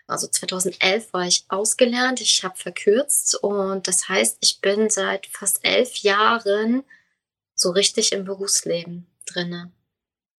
Also 0.06 0.26
2011 0.26 1.14
war 1.14 1.26
ich 1.26 1.46
ausgelernt, 1.48 2.20
ich 2.20 2.44
habe 2.44 2.58
verkürzt 2.58 3.34
und 3.36 3.88
das 3.88 4.06
heißt, 4.06 4.36
ich 4.42 4.60
bin 4.60 4.90
seit 4.90 5.28
fast 5.28 5.64
elf 5.64 5.96
Jahren 5.96 6.84
so 7.54 7.70
richtig 7.70 8.12
im 8.12 8.24
Berufsleben 8.24 9.06
drinne. 9.24 9.72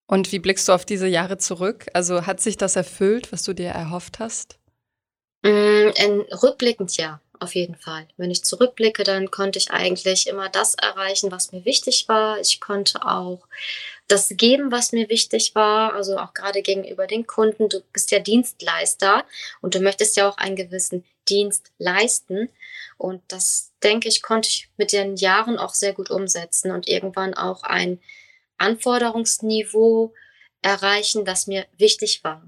Und 0.06 0.32
wie 0.32 0.40
blickst 0.40 0.68
du 0.68 0.74
auf 0.74 0.86
diese 0.86 1.08
Jahre 1.08 1.40
zurück? 1.40 1.88
Also 1.96 2.28
hat 2.28 2.42
sich 2.42 2.58
das 2.58 2.76
erfüllt, 2.76 3.32
was 3.32 3.42
du 3.42 3.54
dir 3.54 3.70
erhofft 3.70 4.20
hast? 4.20 4.60
Mm, 5.42 5.90
in, 5.96 6.22
rückblickend 6.44 6.98
ja, 6.98 7.22
auf 7.40 7.56
jeden 7.56 7.76
Fall. 7.76 8.08
Wenn 8.18 8.32
ich 8.32 8.44
zurückblicke, 8.44 9.04
dann 9.04 9.32
konnte 9.32 9.60
ich 9.60 9.72
eigentlich 9.72 10.28
immer 10.28 10.50
das 10.50 10.76
erreichen, 10.76 11.32
was 11.32 11.52
mir 11.52 11.64
wichtig 11.66 12.08
war. 12.08 12.40
Ich 12.40 12.60
konnte 12.60 13.06
auch 13.06 13.48
das 14.08 14.30
geben, 14.30 14.72
was 14.72 14.92
mir 14.92 15.08
wichtig 15.10 15.56
war, 15.56 15.94
also 15.94 16.18
auch 16.18 16.34
gerade 16.34 16.62
gegenüber 16.62 17.08
den 17.08 17.28
Kunden. 17.28 17.70
Du 17.70 17.82
bist 17.94 18.12
ja 18.12 18.20
Dienstleister 18.20 19.24
und 19.62 19.76
du 19.76 19.80
möchtest 19.80 20.18
ja 20.18 20.28
auch 20.28 20.38
einen 20.38 20.56
gewissen 20.56 21.06
Dienst 21.30 21.72
leisten. 21.78 22.50
Und 22.98 23.22
das, 23.30 23.72
denke 23.84 24.10
ich, 24.10 24.22
konnte 24.22 24.50
ich 24.50 24.70
mit 24.78 24.92
den 24.92 25.16
Jahren 25.16 25.58
auch 25.58 25.74
sehr 25.74 25.94
gut 25.94 26.10
umsetzen 26.10 26.72
und 26.72 26.88
irgendwann 26.88 27.34
auch 27.34 27.64
ein 27.64 28.02
Anforderungsniveau 28.58 30.14
erreichen, 30.62 31.24
das 31.24 31.48
mir 31.48 31.66
wichtig 31.78 32.24
war. 32.24 32.44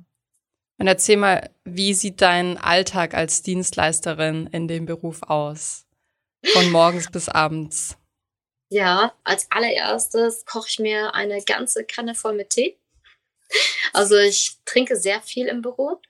Und 0.82 0.88
erzähl 0.88 1.18
mal, 1.18 1.52
wie 1.64 1.94
sieht 1.94 2.22
dein 2.22 2.58
Alltag 2.58 3.14
als 3.14 3.44
Dienstleisterin 3.44 4.48
in 4.52 4.68
dem 4.68 4.88
Beruf 4.88 5.22
aus? 5.22 5.86
Von 6.54 6.72
morgens 6.72 7.12
bis 7.12 7.30
abends. 7.30 7.98
Ja, 8.70 9.14
als 9.24 9.46
allererstes 9.52 10.44
koche 10.44 10.70
ich 10.72 10.80
mir 10.80 11.14
eine 11.14 11.44
ganze 11.44 11.84
Kanne 11.84 12.16
voll 12.16 12.34
mit 12.34 12.50
Tee. 12.50 12.80
Also 13.94 14.18
ich 14.18 14.58
trinke 14.66 14.96
sehr 14.96 15.22
viel 15.22 15.46
im 15.46 15.62
Büro. 15.62 16.02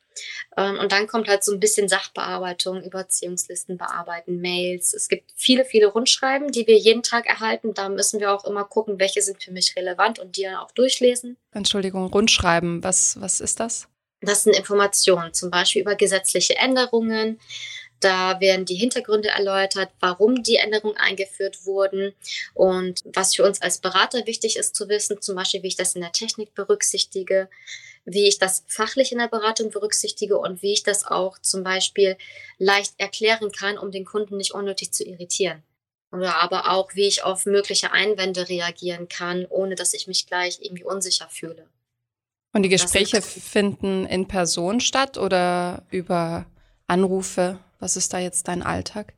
Ähm, 0.55 0.79
und 0.79 0.93
dann 0.93 1.05
kommt 1.05 1.27
halt 1.27 1.43
so 1.43 1.51
ein 1.51 1.59
bisschen 1.59 1.89
Sachbearbeitung, 1.89 2.81
Überziehungslisten 2.81 3.77
bearbeiten, 3.77 4.39
Mails. 4.39 4.93
Es 4.93 5.09
gibt 5.09 5.33
viele, 5.35 5.65
viele 5.65 5.87
Rundschreiben, 5.87 6.49
die 6.49 6.65
wir 6.65 6.77
jeden 6.77 7.03
Tag 7.03 7.25
erhalten. 7.25 7.73
Da 7.73 7.89
müssen 7.89 8.21
wir 8.21 8.31
auch 8.31 8.45
immer 8.45 8.63
gucken, 8.63 8.99
welche 8.99 9.21
sind 9.21 9.43
für 9.43 9.51
mich 9.51 9.75
relevant 9.75 10.17
und 10.19 10.37
die 10.37 10.43
dann 10.43 10.55
auch 10.55 10.71
durchlesen. 10.71 11.35
Entschuldigung, 11.51 12.05
Rundschreiben, 12.05 12.81
was, 12.85 13.19
was 13.19 13.41
ist 13.41 13.59
das? 13.59 13.90
Das 14.21 14.43
sind 14.43 14.55
Informationen, 14.55 15.33
zum 15.33 15.49
Beispiel 15.49 15.81
über 15.81 15.95
gesetzliche 15.95 16.55
Änderungen. 16.55 17.39
Da 17.99 18.39
werden 18.39 18.65
die 18.65 18.75
Hintergründe 18.75 19.29
erläutert, 19.29 19.91
warum 19.99 20.41
die 20.41 20.55
Änderungen 20.55 20.97
eingeführt 20.97 21.65
wurden 21.65 22.13
und 22.55 23.01
was 23.03 23.35
für 23.35 23.45
uns 23.45 23.61
als 23.61 23.77
Berater 23.79 24.25
wichtig 24.25 24.57
ist 24.57 24.75
zu 24.75 24.89
wissen, 24.89 25.21
zum 25.21 25.35
Beispiel, 25.35 25.61
wie 25.61 25.67
ich 25.67 25.75
das 25.75 25.93
in 25.93 26.01
der 26.01 26.11
Technik 26.11 26.55
berücksichtige, 26.55 27.47
wie 28.05 28.27
ich 28.27 28.39
das 28.39 28.63
fachlich 28.67 29.11
in 29.11 29.19
der 29.19 29.27
Beratung 29.27 29.69
berücksichtige 29.69 30.37
und 30.39 30.63
wie 30.63 30.73
ich 30.73 30.81
das 30.81 31.05
auch 31.05 31.37
zum 31.39 31.63
Beispiel 31.63 32.17
leicht 32.57 32.93
erklären 32.97 33.51
kann, 33.51 33.77
um 33.77 33.91
den 33.91 34.05
Kunden 34.05 34.37
nicht 34.37 34.53
unnötig 34.53 34.91
zu 34.91 35.03
irritieren. 35.03 35.61
Oder 36.11 36.41
aber 36.41 36.71
auch, 36.71 36.95
wie 36.95 37.07
ich 37.07 37.23
auf 37.23 37.45
mögliche 37.45 37.91
Einwände 37.91 38.49
reagieren 38.49 39.07
kann, 39.07 39.45
ohne 39.47 39.75
dass 39.75 39.93
ich 39.93 40.07
mich 40.07 40.25
gleich 40.25 40.59
irgendwie 40.61 40.83
unsicher 40.83 41.29
fühle. 41.29 41.67
Und 42.53 42.63
die 42.63 42.69
Gespräche 42.69 43.21
finden 43.21 44.05
in 44.05 44.27
Person 44.27 44.81
statt 44.81 45.17
oder 45.17 45.85
über 45.89 46.45
Anrufe? 46.87 47.59
Was 47.79 47.95
ist 47.95 48.13
da 48.13 48.19
jetzt 48.19 48.47
dein 48.47 48.61
Alltag? 48.61 49.13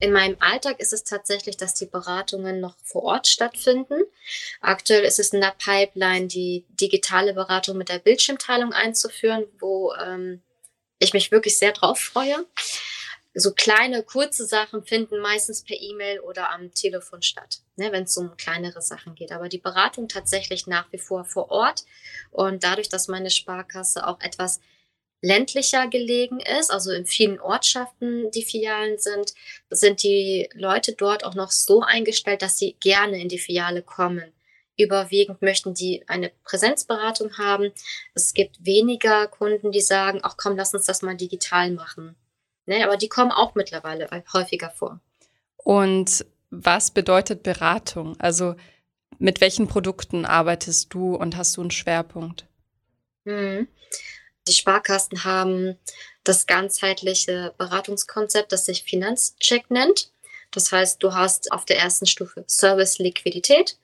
In 0.00 0.12
meinem 0.12 0.36
Alltag 0.40 0.80
ist 0.80 0.94
es 0.94 1.04
tatsächlich, 1.04 1.58
dass 1.58 1.74
die 1.74 1.86
Beratungen 1.86 2.58
noch 2.58 2.76
vor 2.82 3.02
Ort 3.02 3.28
stattfinden. 3.28 4.02
Aktuell 4.60 5.04
ist 5.04 5.18
es 5.18 5.34
in 5.34 5.42
der 5.42 5.54
Pipeline, 5.58 6.26
die 6.26 6.64
digitale 6.70 7.34
Beratung 7.34 7.76
mit 7.76 7.90
der 7.90 7.98
Bildschirmteilung 7.98 8.72
einzuführen, 8.72 9.44
wo 9.58 9.92
ähm, 9.94 10.42
ich 10.98 11.12
mich 11.12 11.30
wirklich 11.30 11.58
sehr 11.58 11.72
drauf 11.72 11.98
freue 11.98 12.46
so 13.34 13.52
kleine, 13.52 14.02
kurze 14.02 14.44
Sachen 14.44 14.84
finden 14.84 15.20
meistens 15.20 15.62
per 15.62 15.80
E-Mail 15.80 16.20
oder 16.20 16.50
am 16.50 16.72
Telefon 16.74 17.22
statt, 17.22 17.60
ne, 17.76 17.92
wenn 17.92 18.04
es 18.04 18.16
um 18.16 18.36
kleinere 18.36 18.82
Sachen 18.82 19.14
geht. 19.14 19.30
Aber 19.32 19.48
die 19.48 19.58
Beratung 19.58 20.08
tatsächlich 20.08 20.66
nach 20.66 20.90
wie 20.92 20.98
vor 20.98 21.24
vor 21.24 21.50
Ort. 21.50 21.84
Und 22.30 22.64
dadurch, 22.64 22.88
dass 22.88 23.08
meine 23.08 23.30
Sparkasse 23.30 24.06
auch 24.06 24.20
etwas 24.20 24.60
ländlicher 25.22 25.86
gelegen 25.88 26.40
ist, 26.40 26.70
also 26.70 26.90
in 26.90 27.06
vielen 27.06 27.40
Ortschaften 27.40 28.30
die 28.32 28.44
Filialen 28.44 28.98
sind, 28.98 29.34
sind 29.68 30.02
die 30.02 30.48
Leute 30.54 30.94
dort 30.94 31.24
auch 31.24 31.34
noch 31.34 31.50
so 31.50 31.82
eingestellt, 31.82 32.42
dass 32.42 32.58
sie 32.58 32.76
gerne 32.80 33.20
in 33.20 33.28
die 33.28 33.38
Filiale 33.38 33.82
kommen. 33.82 34.32
Überwiegend 34.76 35.42
möchten 35.42 35.74
die 35.74 36.02
eine 36.08 36.32
Präsenzberatung 36.44 37.36
haben. 37.36 37.70
Es 38.14 38.32
gibt 38.32 38.64
weniger 38.64 39.28
Kunden, 39.28 39.72
die 39.72 39.82
sagen, 39.82 40.20
ach 40.22 40.36
komm, 40.38 40.56
lass 40.56 40.74
uns 40.74 40.86
das 40.86 41.02
mal 41.02 41.16
digital 41.16 41.70
machen. 41.70 42.16
Ne? 42.70 42.84
Aber 42.84 42.96
die 42.96 43.08
kommen 43.08 43.32
auch 43.32 43.56
mittlerweile 43.56 44.08
häufiger 44.32 44.70
vor. 44.70 45.00
Und 45.56 46.24
was 46.50 46.92
bedeutet 46.92 47.42
Beratung? 47.42 48.14
Also 48.20 48.54
mit 49.18 49.40
welchen 49.40 49.66
Produkten 49.66 50.24
arbeitest 50.24 50.94
du 50.94 51.16
und 51.16 51.36
hast 51.36 51.56
du 51.56 51.62
einen 51.62 51.72
Schwerpunkt? 51.72 52.46
Hm. 53.24 53.66
Die 54.46 54.52
Sparkassen 54.52 55.24
haben 55.24 55.78
das 56.22 56.46
ganzheitliche 56.46 57.52
Beratungskonzept, 57.58 58.52
das 58.52 58.66
sich 58.66 58.84
Finanzcheck 58.84 59.68
nennt. 59.68 60.12
Das 60.52 60.70
heißt, 60.70 61.02
du 61.02 61.12
hast 61.12 61.50
auf 61.50 61.64
der 61.64 61.78
ersten 61.78 62.06
Stufe 62.06 62.44
Service 62.46 62.98
Liquidität, 62.98 63.78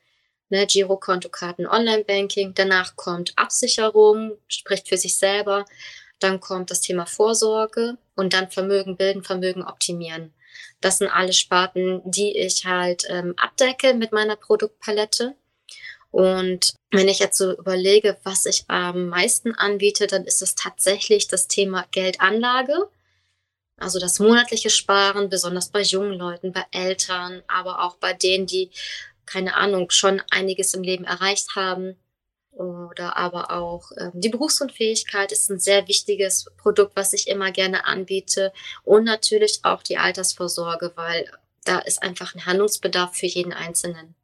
ne, 0.49 0.65
Girokontokarten, 0.65 1.67
Online-Banking. 1.67 2.55
Danach 2.55 2.95
kommt 2.95 3.33
Absicherung, 3.37 4.39
spricht 4.47 4.89
für 4.89 4.97
sich 4.97 5.19
selber. 5.19 5.65
Dann 6.21 6.39
kommt 6.39 6.71
das 6.71 6.81
Thema 6.81 7.05
Vorsorge 7.05 7.99
und 8.17 8.33
dann 8.33 8.51
Vermögen 8.51 8.97
bilden, 8.97 9.23
Vermögen 9.23 9.63
optimieren. 9.63 10.33
Das 10.81 10.99
sind 10.99 11.09
alle 11.09 11.33
Sparten, 11.33 12.03
die 12.05 12.37
ich 12.37 12.65
halt 12.65 13.05
ähm, 13.09 13.35
abdecke 13.37 13.95
mit 13.95 14.13
meiner 14.13 14.37
Produktpalette. 14.37 15.37
Und 16.11 16.75
wenn 16.91 17.09
ich 17.09 17.19
jetzt 17.19 17.39
so 17.39 17.57
überlege, 17.57 18.17
was 18.25 18.47
ich 18.47 18.65
am 18.69 19.09
meisten 19.09 19.55
anbiete, 19.55 20.07
dann 20.07 20.25
ist 20.25 20.43
es 20.43 20.55
tatsächlich 20.55 21.29
das 21.29 21.47
Thema 21.47 21.87
Geldanlage. 21.91 22.89
Also 23.79 23.99
das 23.99 24.19
monatliche 24.19 24.71
Sparen, 24.71 25.29
besonders 25.29 25.69
bei 25.69 25.83
jungen 25.83 26.15
Leuten, 26.15 26.53
bei 26.53 26.65
Eltern, 26.71 27.43
aber 27.47 27.83
auch 27.83 27.97
bei 27.97 28.15
denen, 28.15 28.47
die, 28.47 28.71
keine 29.27 29.55
Ahnung, 29.55 29.91
schon 29.91 30.23
einiges 30.31 30.73
im 30.73 30.83
Leben 30.83 31.05
erreicht 31.05 31.55
haben 31.55 31.97
oder 32.57 33.17
aber 33.17 33.51
auch 33.51 33.93
ähm, 33.99 34.13
die 34.15 34.29
Berufsunfähigkeit 34.29 35.31
ist 35.31 35.51
ein 35.51 35.61
sehr 35.61 35.87
wichtiges 35.89 36.47
Produkt, 36.57 36.97
was 36.97 37.13
ich 37.13 37.29
immer 37.29 37.53
gerne 37.53 37.85
anbiete 37.85 38.53
und 38.83 39.05
natürlich 39.05 39.61
auch 39.63 39.83
die 39.83 39.99
Altersvorsorge, 39.99 40.93
weil 40.97 41.31
da 41.65 41.79
ist 41.81 42.03
einfach 42.03 42.35
ein 42.35 42.47
Handlungsbedarf 42.47 43.15
für 43.17 43.27
jeden 43.27 43.53
Einzelnen. 43.53 44.15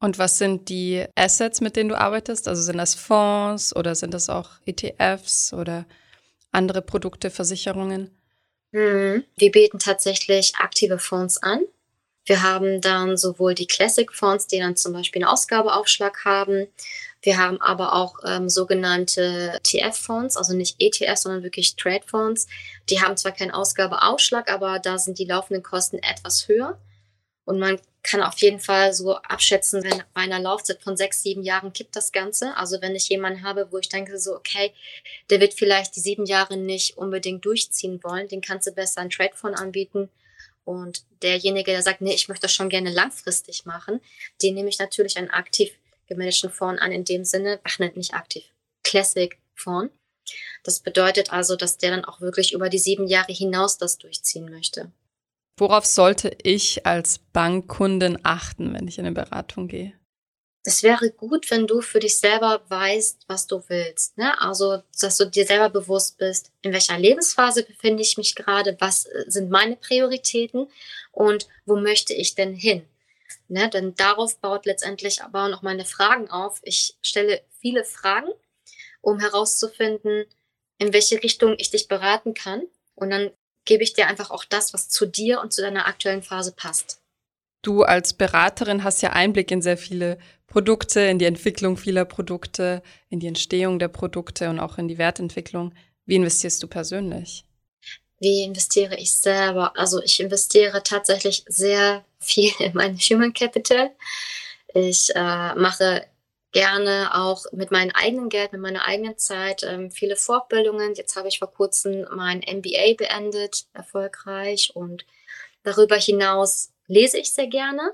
Und 0.00 0.18
was 0.18 0.38
sind 0.38 0.68
die 0.68 1.06
Assets, 1.16 1.60
mit 1.60 1.76
denen 1.76 1.88
du 1.88 1.98
arbeitest? 1.98 2.46
Also 2.46 2.62
sind 2.62 2.78
das 2.78 2.94
Fonds 2.94 3.74
oder 3.74 3.94
sind 3.94 4.14
das 4.14 4.28
auch 4.28 4.50
ETFs 4.64 5.52
oder 5.52 5.86
andere 6.52 6.82
Produkte, 6.82 7.30
Versicherungen? 7.30 8.10
Mhm. 8.70 9.24
Wir 9.36 9.50
bieten 9.50 9.78
tatsächlich 9.78 10.54
aktive 10.56 10.98
Fonds 10.98 11.42
an. 11.42 11.62
Wir 12.26 12.42
haben 12.42 12.80
dann 12.80 13.16
sowohl 13.16 13.54
die 13.54 13.66
Classic 13.66 14.12
Fonds, 14.12 14.46
die 14.46 14.58
dann 14.58 14.76
zum 14.76 14.92
Beispiel 14.92 15.22
einen 15.22 15.32
Ausgabeaufschlag 15.32 16.24
haben. 16.24 16.68
Wir 17.20 17.36
haben 17.38 17.60
aber 17.60 17.94
auch 17.94 18.18
ähm, 18.24 18.48
sogenannte 18.48 19.60
TF-Fonds, 19.64 20.36
also 20.36 20.54
nicht 20.54 20.76
ETFs, 20.78 21.22
sondern 21.22 21.42
wirklich 21.42 21.76
Trade-Fonds. 21.76 22.46
Die 22.88 23.00
haben 23.00 23.16
zwar 23.16 23.32
keinen 23.32 23.50
Ausgabeaufschlag, 23.50 24.50
aber 24.50 24.78
da 24.78 24.98
sind 24.98 25.18
die 25.18 25.24
laufenden 25.24 25.62
Kosten 25.62 25.98
etwas 25.98 26.46
höher. 26.46 26.78
Und 27.44 27.58
man 27.58 27.80
kann 28.02 28.22
auf 28.22 28.38
jeden 28.38 28.60
Fall 28.60 28.92
so 28.92 29.16
abschätzen, 29.16 29.82
wenn 29.82 30.02
bei 30.14 30.20
einer 30.20 30.38
Laufzeit 30.38 30.82
von 30.82 30.96
sechs, 30.96 31.22
sieben 31.22 31.42
Jahren 31.42 31.72
kippt 31.72 31.96
das 31.96 32.12
Ganze. 32.12 32.56
Also 32.56 32.80
wenn 32.80 32.94
ich 32.94 33.08
jemanden 33.08 33.42
habe, 33.42 33.68
wo 33.70 33.78
ich 33.78 33.88
denke 33.88 34.18
so, 34.18 34.36
okay, 34.36 34.72
der 35.30 35.40
wird 35.40 35.54
vielleicht 35.54 35.96
die 35.96 36.00
sieben 36.00 36.26
Jahre 36.26 36.56
nicht 36.56 36.96
unbedingt 36.98 37.44
durchziehen 37.44 38.00
wollen, 38.02 38.28
den 38.28 38.42
kannst 38.42 38.66
du 38.66 38.72
besser 38.72 39.00
einen 39.00 39.10
Trade-Fonds 39.10 39.60
anbieten. 39.60 40.08
Und 40.64 41.04
derjenige, 41.22 41.70
der 41.70 41.82
sagt, 41.82 42.02
nee, 42.02 42.14
ich 42.14 42.28
möchte 42.28 42.42
das 42.42 42.52
schon 42.52 42.68
gerne 42.68 42.90
langfristig 42.90 43.64
machen, 43.64 44.00
den 44.42 44.54
nehme 44.54 44.68
ich 44.68 44.78
natürlich 44.78 45.16
einen 45.16 45.30
aktiv 45.30 45.72
gemanagten 46.08 46.50
Fonds 46.50 46.80
an, 46.82 46.92
in 46.92 47.04
dem 47.04 47.24
Sinne, 47.24 47.60
ach 47.64 47.78
nein, 47.78 47.92
nicht 47.94 48.14
aktiv, 48.14 48.44
Classic 48.82 49.38
Fonds. 49.54 49.92
Das 50.64 50.80
bedeutet 50.80 51.32
also, 51.32 51.56
dass 51.56 51.78
der 51.78 51.90
dann 51.90 52.04
auch 52.04 52.20
wirklich 52.20 52.52
über 52.52 52.68
die 52.68 52.78
sieben 52.78 53.06
Jahre 53.06 53.32
hinaus 53.32 53.78
das 53.78 53.98
durchziehen 53.98 54.50
möchte. 54.50 54.90
Worauf 55.58 55.86
sollte 55.86 56.36
ich 56.42 56.86
als 56.86 57.18
Bankkundin 57.18 58.18
achten, 58.22 58.74
wenn 58.74 58.86
ich 58.86 58.98
in 58.98 59.06
eine 59.06 59.14
Beratung 59.14 59.68
gehe? 59.68 59.92
Es 60.64 60.82
wäre 60.82 61.10
gut, 61.10 61.50
wenn 61.50 61.66
du 61.66 61.80
für 61.80 61.98
dich 61.98 62.18
selber 62.18 62.62
weißt, 62.68 63.22
was 63.26 63.46
du 63.46 63.62
willst. 63.68 64.18
Ne? 64.18 64.38
Also, 64.40 64.82
dass 65.00 65.16
du 65.16 65.24
dir 65.24 65.46
selber 65.46 65.70
bewusst 65.70 66.18
bist, 66.18 66.52
in 66.62 66.72
welcher 66.72 66.98
Lebensphase 66.98 67.62
befinde 67.62 68.02
ich 68.02 68.18
mich 68.18 68.34
gerade, 68.34 68.76
was 68.78 69.06
äh, 69.06 69.24
sind 69.28 69.50
meine 69.50 69.76
Prioritäten 69.76 70.68
und 71.10 71.48
wo 71.64 71.76
möchte 71.76 72.12
ich 72.12 72.34
denn 72.34 72.52
hin? 72.52 72.84
Ne? 73.48 73.68
Denn 73.68 73.94
darauf 73.94 74.38
baut 74.38 74.66
letztendlich 74.66 75.22
aber 75.22 75.44
auch 75.44 75.48
noch 75.48 75.62
meine 75.62 75.84
Fragen 75.84 76.30
auf. 76.30 76.60
Ich 76.62 76.96
stelle 77.02 77.42
viele 77.60 77.84
Fragen, 77.84 78.28
um 79.00 79.18
herauszufinden, 79.20 80.26
in 80.78 80.92
welche 80.92 81.22
Richtung 81.22 81.54
ich 81.58 81.70
dich 81.70 81.88
beraten 81.88 82.34
kann. 82.34 82.62
Und 82.94 83.10
dann 83.10 83.30
gebe 83.64 83.82
ich 83.82 83.92
dir 83.92 84.06
einfach 84.06 84.30
auch 84.30 84.44
das, 84.44 84.72
was 84.72 84.88
zu 84.88 85.06
dir 85.06 85.40
und 85.40 85.52
zu 85.52 85.62
deiner 85.62 85.86
aktuellen 85.86 86.22
Phase 86.22 86.52
passt. 86.52 87.00
Du 87.62 87.82
als 87.82 88.14
Beraterin 88.14 88.84
hast 88.84 89.02
ja 89.02 89.10
Einblick 89.10 89.50
in 89.50 89.62
sehr 89.62 89.76
viele 89.76 90.18
Produkte, 90.46 91.00
in 91.00 91.18
die 91.18 91.24
Entwicklung 91.24 91.76
vieler 91.76 92.04
Produkte, 92.04 92.82
in 93.10 93.20
die 93.20 93.26
Entstehung 93.26 93.78
der 93.78 93.88
Produkte 93.88 94.48
und 94.48 94.60
auch 94.60 94.78
in 94.78 94.88
die 94.88 94.98
Wertentwicklung. 94.98 95.74
Wie 96.06 96.14
investierst 96.14 96.62
du 96.62 96.68
persönlich? 96.68 97.44
Wie 98.20 98.42
investiere 98.42 98.96
ich 98.96 99.12
selber? 99.12 99.76
Also 99.76 100.02
ich 100.02 100.18
investiere 100.20 100.82
tatsächlich 100.82 101.44
sehr 101.48 102.04
viel 102.20 102.52
in 102.58 102.72
mein 102.74 102.96
Human 102.96 103.32
Capital. 103.32 103.90
Ich 104.74 105.10
äh, 105.14 105.54
mache 105.54 106.06
gerne 106.52 107.10
auch 107.14 107.44
mit 107.52 107.70
meinem 107.70 107.90
eigenen 107.94 108.28
Geld, 108.28 108.52
mit 108.52 108.60
meiner 108.60 108.84
eigenen 108.84 109.18
Zeit 109.18 109.62
ähm, 109.62 109.90
viele 109.90 110.16
Fortbildungen. 110.16 110.94
Jetzt 110.94 111.16
habe 111.16 111.28
ich 111.28 111.38
vor 111.38 111.52
kurzem 111.52 112.06
mein 112.14 112.38
MBA 112.38 112.94
beendet, 112.96 113.66
erfolgreich. 113.74 114.72
Und 114.74 115.04
darüber 115.62 115.96
hinaus 115.96 116.72
lese 116.86 117.18
ich 117.18 117.32
sehr 117.32 117.48
gerne. 117.48 117.92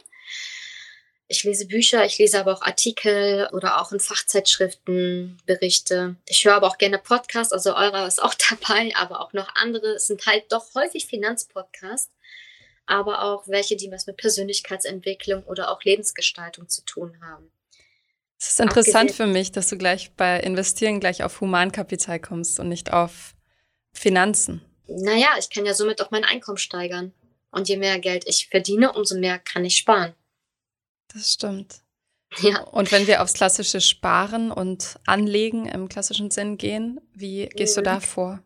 Ich 1.26 1.42
lese 1.42 1.66
Bücher, 1.66 2.04
ich 2.04 2.18
lese 2.18 2.38
aber 2.38 2.52
auch 2.52 2.62
Artikel 2.62 3.48
oder 3.52 3.80
auch 3.80 3.92
in 3.92 3.98
Fachzeitschriften 3.98 5.38
Berichte. 5.46 6.16
Ich 6.28 6.44
höre 6.44 6.54
aber 6.54 6.66
auch 6.66 6.76
gerne 6.76 6.98
Podcasts, 6.98 7.52
also 7.52 7.74
eurer 7.74 8.06
ist 8.06 8.22
auch 8.22 8.34
dabei, 8.50 8.92
aber 8.94 9.20
auch 9.20 9.32
noch 9.32 9.54
andere. 9.54 9.94
Es 9.94 10.06
sind 10.06 10.26
halt 10.26 10.44
doch 10.52 10.74
häufig 10.74 11.06
Finanzpodcasts, 11.06 12.12
aber 12.86 13.22
auch 13.22 13.48
welche, 13.48 13.76
die 13.76 13.90
was 13.90 14.06
mit 14.06 14.16
Persönlichkeitsentwicklung 14.16 15.44
oder 15.44 15.70
auch 15.70 15.82
Lebensgestaltung 15.82 16.68
zu 16.68 16.84
tun 16.84 17.20
haben. 17.22 17.50
Es 18.38 18.50
ist 18.50 18.60
interessant 18.60 19.12
für 19.12 19.26
mich, 19.26 19.52
dass 19.52 19.68
du 19.68 19.78
gleich 19.78 20.12
bei 20.16 20.38
Investieren 20.40 21.00
gleich 21.00 21.22
auf 21.22 21.40
Humankapital 21.40 22.20
kommst 22.20 22.60
und 22.60 22.68
nicht 22.68 22.92
auf 22.92 23.34
Finanzen. 23.92 24.60
Naja, 24.86 25.28
ich 25.38 25.48
kann 25.48 25.64
ja 25.64 25.72
somit 25.72 26.02
auch 26.02 26.10
mein 26.10 26.24
Einkommen 26.24 26.58
steigern. 26.58 27.12
Und 27.50 27.68
je 27.68 27.76
mehr 27.76 27.98
Geld 28.00 28.24
ich 28.26 28.48
verdiene, 28.48 28.92
umso 28.92 29.16
mehr 29.16 29.38
kann 29.38 29.64
ich 29.64 29.76
sparen. 29.76 30.12
Das 31.12 31.32
stimmt. 31.32 31.76
Ja. 32.40 32.62
Und 32.64 32.90
wenn 32.90 33.06
wir 33.06 33.22
aufs 33.22 33.34
klassische 33.34 33.80
Sparen 33.80 34.50
und 34.50 34.98
Anlegen 35.06 35.66
im 35.66 35.88
klassischen 35.88 36.30
Sinn 36.30 36.58
gehen, 36.58 37.00
wie 37.14 37.46
gehst 37.46 37.76
du 37.76 37.82
da 37.82 38.00
vor? 38.00 38.42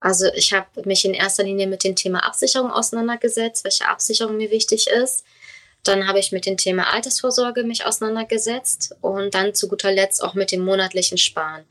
Also 0.00 0.26
ich 0.34 0.52
habe 0.52 0.82
mich 0.84 1.04
in 1.04 1.14
erster 1.14 1.42
Linie 1.42 1.66
mit 1.66 1.84
dem 1.84 1.96
Thema 1.96 2.24
Absicherung 2.24 2.70
auseinandergesetzt, 2.70 3.64
welche 3.64 3.88
Absicherung 3.88 4.36
mir 4.36 4.50
wichtig 4.50 4.86
ist. 4.88 5.24
Dann 5.84 6.06
habe 6.06 6.18
ich 6.18 6.32
mit 6.32 6.46
dem 6.46 6.56
Thema 6.56 6.92
Altersvorsorge 6.92 7.64
mich 7.64 7.86
auseinandergesetzt 7.86 8.94
und 9.00 9.34
dann 9.34 9.54
zu 9.54 9.68
guter 9.68 9.92
Letzt 9.92 10.22
auch 10.22 10.34
mit 10.34 10.52
dem 10.52 10.64
monatlichen 10.64 11.18
Sparen. 11.18 11.64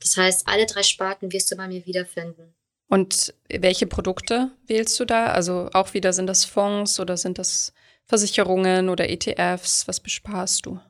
Das 0.00 0.16
heißt, 0.16 0.48
alle 0.48 0.66
drei 0.66 0.82
Sparten 0.82 1.32
wirst 1.32 1.50
du 1.50 1.56
bei 1.56 1.68
mir 1.68 1.84
wiederfinden. 1.86 2.54
Und 2.88 3.34
welche 3.48 3.86
Produkte 3.86 4.50
wählst 4.66 4.98
du 4.98 5.04
da? 5.04 5.26
Also 5.26 5.70
auch 5.72 5.94
wieder 5.94 6.12
sind 6.12 6.26
das 6.26 6.44
Fonds 6.44 6.98
oder 6.98 7.16
sind 7.16 7.38
das 7.38 7.72
Versicherungen 8.06 8.88
oder 8.88 9.08
ETFs? 9.08 9.86
Was 9.86 10.00
besparst 10.00 10.66
du? 10.66 10.80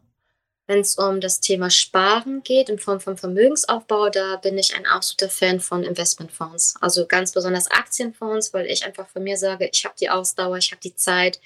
Wenn 0.70 0.82
es 0.82 0.94
um 0.94 1.20
das 1.20 1.40
Thema 1.40 1.68
Sparen 1.68 2.44
geht 2.44 2.68
in 2.68 2.78
Form 2.78 3.00
von 3.00 3.16
Vermögensaufbau, 3.16 4.08
da 4.08 4.36
bin 4.36 4.56
ich 4.56 4.76
ein 4.76 4.86
absoluter 4.86 5.28
Fan 5.28 5.58
von 5.58 5.82
Investmentfonds. 5.82 6.76
Also 6.80 7.08
ganz 7.08 7.32
besonders 7.32 7.68
Aktienfonds, 7.72 8.54
weil 8.54 8.66
ich 8.66 8.84
einfach 8.84 9.08
von 9.08 9.24
mir 9.24 9.36
sage, 9.36 9.68
ich 9.72 9.84
habe 9.84 9.96
die 9.98 10.10
Ausdauer, 10.10 10.58
ich 10.58 10.70
habe 10.70 10.80
die 10.80 10.94
Zeit, 10.94 11.40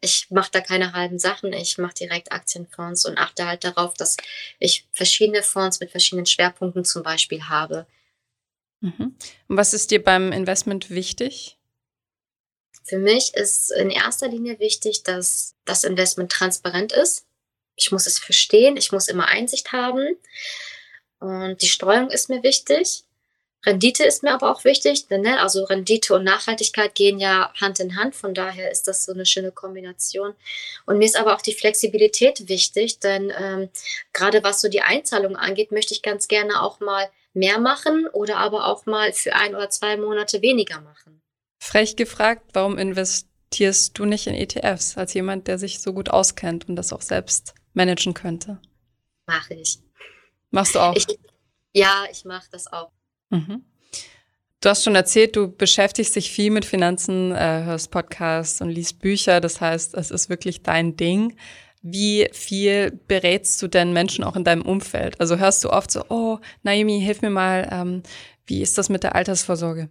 ich 0.00 0.26
mache 0.30 0.50
da 0.50 0.60
keine 0.60 0.94
halben 0.94 1.20
Sachen, 1.20 1.52
ich 1.52 1.78
mache 1.78 1.94
direkt 1.94 2.32
Aktienfonds 2.32 3.06
und 3.06 3.18
achte 3.18 3.46
halt 3.46 3.62
darauf, 3.62 3.94
dass 3.94 4.16
ich 4.58 4.88
verschiedene 4.90 5.44
Fonds 5.44 5.78
mit 5.78 5.92
verschiedenen 5.92 6.26
Schwerpunkten 6.26 6.84
zum 6.84 7.04
Beispiel 7.04 7.44
habe. 7.44 7.86
Mhm. 8.80 9.14
Und 9.46 9.56
was 9.56 9.74
ist 9.74 9.92
dir 9.92 10.02
beim 10.02 10.32
Investment 10.32 10.90
wichtig? 10.90 11.56
Für 12.82 12.98
mich 12.98 13.32
ist 13.34 13.70
in 13.70 13.90
erster 13.90 14.26
Linie 14.26 14.58
wichtig, 14.58 15.04
dass 15.04 15.54
das 15.64 15.84
Investment 15.84 16.32
transparent 16.32 16.90
ist. 16.90 17.23
Ich 17.76 17.92
muss 17.92 18.06
es 18.06 18.18
verstehen, 18.18 18.76
ich 18.76 18.92
muss 18.92 19.08
immer 19.08 19.28
Einsicht 19.28 19.72
haben. 19.72 20.16
Und 21.18 21.62
die 21.62 21.68
Streuung 21.68 22.10
ist 22.10 22.28
mir 22.28 22.42
wichtig. 22.42 23.04
Rendite 23.66 24.04
ist 24.04 24.22
mir 24.22 24.32
aber 24.32 24.50
auch 24.50 24.64
wichtig, 24.64 25.08
denn 25.08 25.22
ne, 25.22 25.40
also 25.40 25.64
Rendite 25.64 26.14
und 26.14 26.24
Nachhaltigkeit 26.24 26.94
gehen 26.94 27.18
ja 27.18 27.50
Hand 27.60 27.80
in 27.80 27.96
Hand, 27.96 28.14
von 28.14 28.34
daher 28.34 28.70
ist 28.70 28.86
das 28.88 29.04
so 29.04 29.12
eine 29.12 29.24
schöne 29.24 29.52
Kombination. 29.52 30.34
Und 30.84 30.98
mir 30.98 31.06
ist 31.06 31.16
aber 31.16 31.34
auch 31.34 31.40
die 31.40 31.54
Flexibilität 31.54 32.48
wichtig, 32.48 32.98
denn 32.98 33.32
ähm, 33.38 33.70
gerade 34.12 34.44
was 34.44 34.60
so 34.60 34.68
die 34.68 34.82
Einzahlung 34.82 35.36
angeht, 35.36 35.72
möchte 35.72 35.94
ich 35.94 36.02
ganz 36.02 36.28
gerne 36.28 36.62
auch 36.62 36.80
mal 36.80 37.08
mehr 37.32 37.58
machen 37.58 38.06
oder 38.12 38.36
aber 38.36 38.66
auch 38.66 38.86
mal 38.86 39.12
für 39.12 39.34
ein 39.34 39.54
oder 39.54 39.70
zwei 39.70 39.96
Monate 39.96 40.42
weniger 40.42 40.80
machen. 40.80 41.22
Frech 41.58 41.96
gefragt, 41.96 42.50
warum 42.52 42.76
investierst 42.76 43.98
du 43.98 44.04
nicht 44.04 44.26
in 44.26 44.34
ETFs 44.34 44.98
als 44.98 45.14
jemand, 45.14 45.48
der 45.48 45.58
sich 45.58 45.80
so 45.80 45.94
gut 45.94 46.10
auskennt 46.10 46.68
und 46.68 46.76
das 46.76 46.92
auch 46.92 47.02
selbst 47.02 47.54
managen 47.74 48.14
könnte? 48.14 48.58
Mache 49.26 49.54
ich. 49.54 49.78
Machst 50.50 50.74
du 50.74 50.80
auch? 50.80 50.96
Ich, 50.96 51.06
ja, 51.72 52.04
ich 52.10 52.24
mache 52.24 52.48
das 52.50 52.72
auch. 52.72 52.92
Mhm. 53.30 53.64
Du 54.60 54.70
hast 54.70 54.84
schon 54.84 54.94
erzählt, 54.94 55.36
du 55.36 55.48
beschäftigst 55.48 56.16
dich 56.16 56.30
viel 56.30 56.50
mit 56.50 56.64
Finanzen, 56.64 57.32
äh, 57.32 57.64
hörst 57.64 57.90
Podcasts 57.90 58.62
und 58.62 58.70
liest 58.70 58.98
Bücher. 59.00 59.40
Das 59.40 59.60
heißt, 59.60 59.94
es 59.94 60.10
ist 60.10 60.30
wirklich 60.30 60.62
dein 60.62 60.96
Ding. 60.96 61.36
Wie 61.82 62.30
viel 62.32 62.92
berätst 62.92 63.60
du 63.60 63.68
denn 63.68 63.92
Menschen 63.92 64.24
auch 64.24 64.36
in 64.36 64.44
deinem 64.44 64.62
Umfeld? 64.62 65.20
Also 65.20 65.36
hörst 65.36 65.62
du 65.64 65.70
oft 65.70 65.90
so, 65.90 66.04
oh, 66.08 66.38
Naomi, 66.62 66.98
hilf 66.98 67.20
mir 67.20 67.28
mal, 67.28 67.68
ähm, 67.70 68.02
wie 68.46 68.62
ist 68.62 68.78
das 68.78 68.88
mit 68.88 69.02
der 69.02 69.14
Altersvorsorge? 69.14 69.90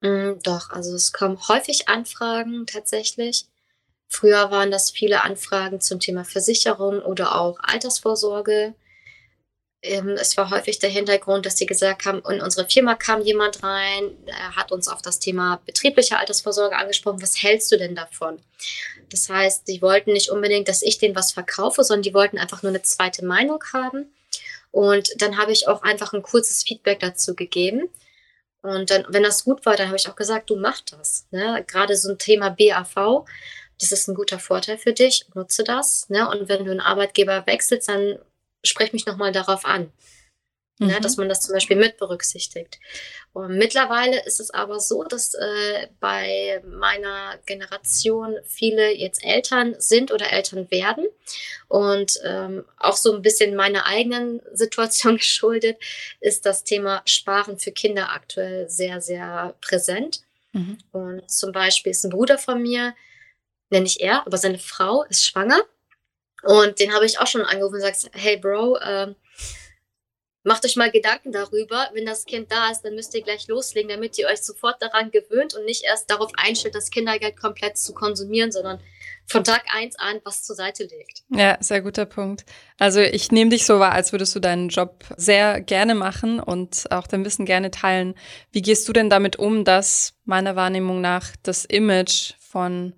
Mm, 0.00 0.32
doch, 0.42 0.70
also 0.70 0.96
es 0.96 1.12
kommen 1.12 1.38
häufig 1.46 1.88
Anfragen 1.88 2.66
tatsächlich. 2.66 3.46
Früher 4.08 4.50
waren 4.50 4.70
das 4.70 4.90
viele 4.90 5.22
Anfragen 5.22 5.80
zum 5.80 6.00
Thema 6.00 6.24
Versicherung 6.24 7.00
oder 7.02 7.40
auch 7.40 7.58
Altersvorsorge 7.60 8.74
ähm, 9.82 10.10
es 10.10 10.36
war 10.36 10.50
häufig 10.50 10.78
der 10.80 10.90
Hintergrund, 10.90 11.46
dass 11.46 11.56
sie 11.56 11.66
gesagt 11.66 12.04
haben, 12.04 12.22
in 12.28 12.40
unsere 12.40 12.68
Firma 12.68 12.94
kam 12.94 13.22
jemand 13.22 13.62
rein, 13.62 14.10
er 14.26 14.56
hat 14.56 14.72
uns 14.72 14.88
auf 14.88 15.02
das 15.02 15.20
Thema 15.20 15.60
betriebliche 15.66 16.18
Altersvorsorge 16.18 16.76
angesprochen, 16.76 17.22
was 17.22 17.42
hältst 17.42 17.70
du 17.70 17.76
denn 17.76 17.94
davon? 17.94 18.40
Das 19.10 19.28
heißt, 19.28 19.68
die 19.68 19.80
wollten 19.80 20.12
nicht 20.12 20.30
unbedingt, 20.30 20.68
dass 20.68 20.82
ich 20.82 20.98
denen 20.98 21.14
was 21.14 21.32
verkaufe, 21.32 21.84
sondern 21.84 22.02
die 22.02 22.14
wollten 22.14 22.38
einfach 22.38 22.62
nur 22.62 22.70
eine 22.70 22.82
zweite 22.82 23.24
Meinung 23.24 23.62
haben. 23.72 24.12
Und 24.70 25.10
dann 25.22 25.38
habe 25.38 25.52
ich 25.52 25.68
auch 25.68 25.82
einfach 25.82 26.12
ein 26.12 26.22
kurzes 26.22 26.62
Feedback 26.62 27.00
dazu 27.00 27.34
gegeben. 27.34 27.88
Und 28.60 28.90
dann, 28.90 29.06
wenn 29.08 29.22
das 29.22 29.44
gut 29.44 29.64
war, 29.64 29.76
dann 29.76 29.86
habe 29.86 29.96
ich 29.96 30.08
auch 30.08 30.16
gesagt, 30.16 30.50
du 30.50 30.56
mach 30.56 30.80
das. 30.80 31.26
Ne? 31.30 31.64
Gerade 31.66 31.96
so 31.96 32.10
ein 32.10 32.18
Thema 32.18 32.50
BAV, 32.50 33.24
das 33.80 33.92
ist 33.92 34.08
ein 34.08 34.14
guter 34.14 34.38
Vorteil 34.38 34.78
für 34.78 34.92
dich, 34.92 35.26
nutze 35.34 35.64
das. 35.64 36.08
Ne? 36.08 36.28
Und 36.28 36.48
wenn 36.48 36.64
du 36.64 36.70
einen 36.70 36.80
Arbeitgeber 36.80 37.46
wechselst, 37.46 37.88
dann 37.88 38.18
sprech 38.64 38.92
mich 38.92 39.06
nochmal 39.06 39.32
darauf 39.32 39.64
an. 39.64 39.92
Ne, 40.80 40.86
mhm. 40.86 40.92
Ne, 40.92 41.00
dass 41.00 41.16
man 41.16 41.28
das 41.28 41.40
zum 41.40 41.54
Beispiel 41.54 41.76
mit 41.76 41.96
berücksichtigt. 41.96 42.78
Und 43.32 43.58
mittlerweile 43.58 44.24
ist 44.24 44.38
es 44.38 44.50
aber 44.50 44.78
so, 44.78 45.02
dass 45.02 45.34
äh, 45.34 45.88
bei 45.98 46.62
meiner 46.64 47.38
Generation 47.46 48.36
viele 48.44 48.94
jetzt 48.94 49.24
Eltern 49.24 49.74
sind 49.78 50.12
oder 50.12 50.32
Eltern 50.32 50.70
werden. 50.70 51.06
Und 51.66 52.20
ähm, 52.24 52.64
auch 52.76 52.96
so 52.96 53.12
ein 53.12 53.22
bisschen 53.22 53.56
meiner 53.56 53.86
eigenen 53.86 54.40
Situation 54.52 55.16
geschuldet, 55.16 55.78
ist 56.20 56.46
das 56.46 56.64
Thema 56.64 57.02
Sparen 57.06 57.58
für 57.58 57.72
Kinder 57.72 58.12
aktuell 58.12 58.70
sehr, 58.70 59.00
sehr 59.00 59.56
präsent. 59.60 60.22
Mhm. 60.52 60.78
Und 60.92 61.30
zum 61.30 61.52
Beispiel 61.52 61.90
ist 61.90 62.04
ein 62.04 62.10
Bruder 62.10 62.38
von 62.38 62.62
mir, 62.62 62.94
nenne 63.70 63.86
ich 63.86 64.00
er, 64.00 64.26
aber 64.26 64.38
seine 64.38 64.58
Frau 64.58 65.04
ist 65.04 65.26
schwanger. 65.26 65.60
Und 66.42 66.78
den 66.78 66.94
habe 66.94 67.06
ich 67.06 67.18
auch 67.18 67.26
schon 67.26 67.42
angerufen 67.42 67.74
und 67.74 67.80
gesagt, 67.80 68.10
hey 68.12 68.36
Bro, 68.36 68.76
äh, 68.76 69.14
macht 70.44 70.64
euch 70.64 70.76
mal 70.76 70.90
Gedanken 70.90 71.32
darüber, 71.32 71.88
wenn 71.92 72.06
das 72.06 72.24
Kind 72.24 72.50
da 72.50 72.70
ist, 72.70 72.82
dann 72.82 72.94
müsst 72.94 73.14
ihr 73.14 73.22
gleich 73.22 73.48
loslegen, 73.48 73.90
damit 73.90 74.18
ihr 74.18 74.26
euch 74.28 74.42
sofort 74.42 74.80
daran 74.80 75.10
gewöhnt 75.10 75.54
und 75.54 75.64
nicht 75.64 75.84
erst 75.84 76.10
darauf 76.10 76.30
einstellt, 76.36 76.74
das 76.74 76.90
Kindergeld 76.90 77.36
komplett 77.36 77.76
zu 77.76 77.92
konsumieren, 77.92 78.50
sondern 78.50 78.80
von 79.26 79.44
Tag 79.44 79.64
eins 79.74 79.96
an 79.98 80.20
was 80.24 80.42
zur 80.42 80.56
Seite 80.56 80.84
legt. 80.84 81.22
Ja, 81.28 81.58
sehr 81.60 81.82
guter 81.82 82.06
Punkt. 82.06 82.46
Also 82.78 83.00
ich 83.00 83.30
nehme 83.30 83.50
dich 83.50 83.66
so 83.66 83.78
wahr, 83.78 83.92
als 83.92 84.12
würdest 84.12 84.34
du 84.34 84.40
deinen 84.40 84.70
Job 84.70 85.04
sehr 85.16 85.60
gerne 85.60 85.94
machen 85.94 86.40
und 86.40 86.90
auch 86.90 87.06
dein 87.06 87.24
Wissen 87.26 87.44
gerne 87.44 87.70
teilen. 87.70 88.14
Wie 88.50 88.62
gehst 88.62 88.88
du 88.88 88.94
denn 88.94 89.10
damit 89.10 89.36
um, 89.36 89.64
dass 89.64 90.14
meiner 90.24 90.56
Wahrnehmung 90.56 91.02
nach 91.02 91.36
das 91.42 91.66
Image 91.66 92.32
von 92.38 92.94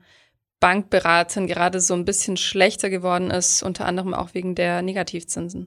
Bankberatern 0.61 1.46
gerade 1.46 1.81
so 1.81 1.94
ein 1.94 2.05
bisschen 2.05 2.37
schlechter 2.37 2.90
geworden 2.90 3.31
ist, 3.31 3.62
unter 3.62 3.87
anderem 3.87 4.14
auch 4.14 4.35
wegen 4.35 4.55
der 4.55 4.83
Negativzinsen? 4.83 5.66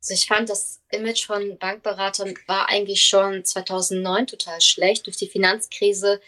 Also 0.00 0.14
ich 0.14 0.26
fand, 0.26 0.48
das 0.48 0.80
Image 0.90 1.26
von 1.26 1.58
Bankberatern 1.58 2.34
war 2.46 2.68
eigentlich 2.68 3.02
schon 3.02 3.44
2009 3.44 4.28
total 4.28 4.60
schlecht. 4.60 5.06
Durch 5.06 5.16
die 5.16 5.28
Finanzkrise 5.28 6.20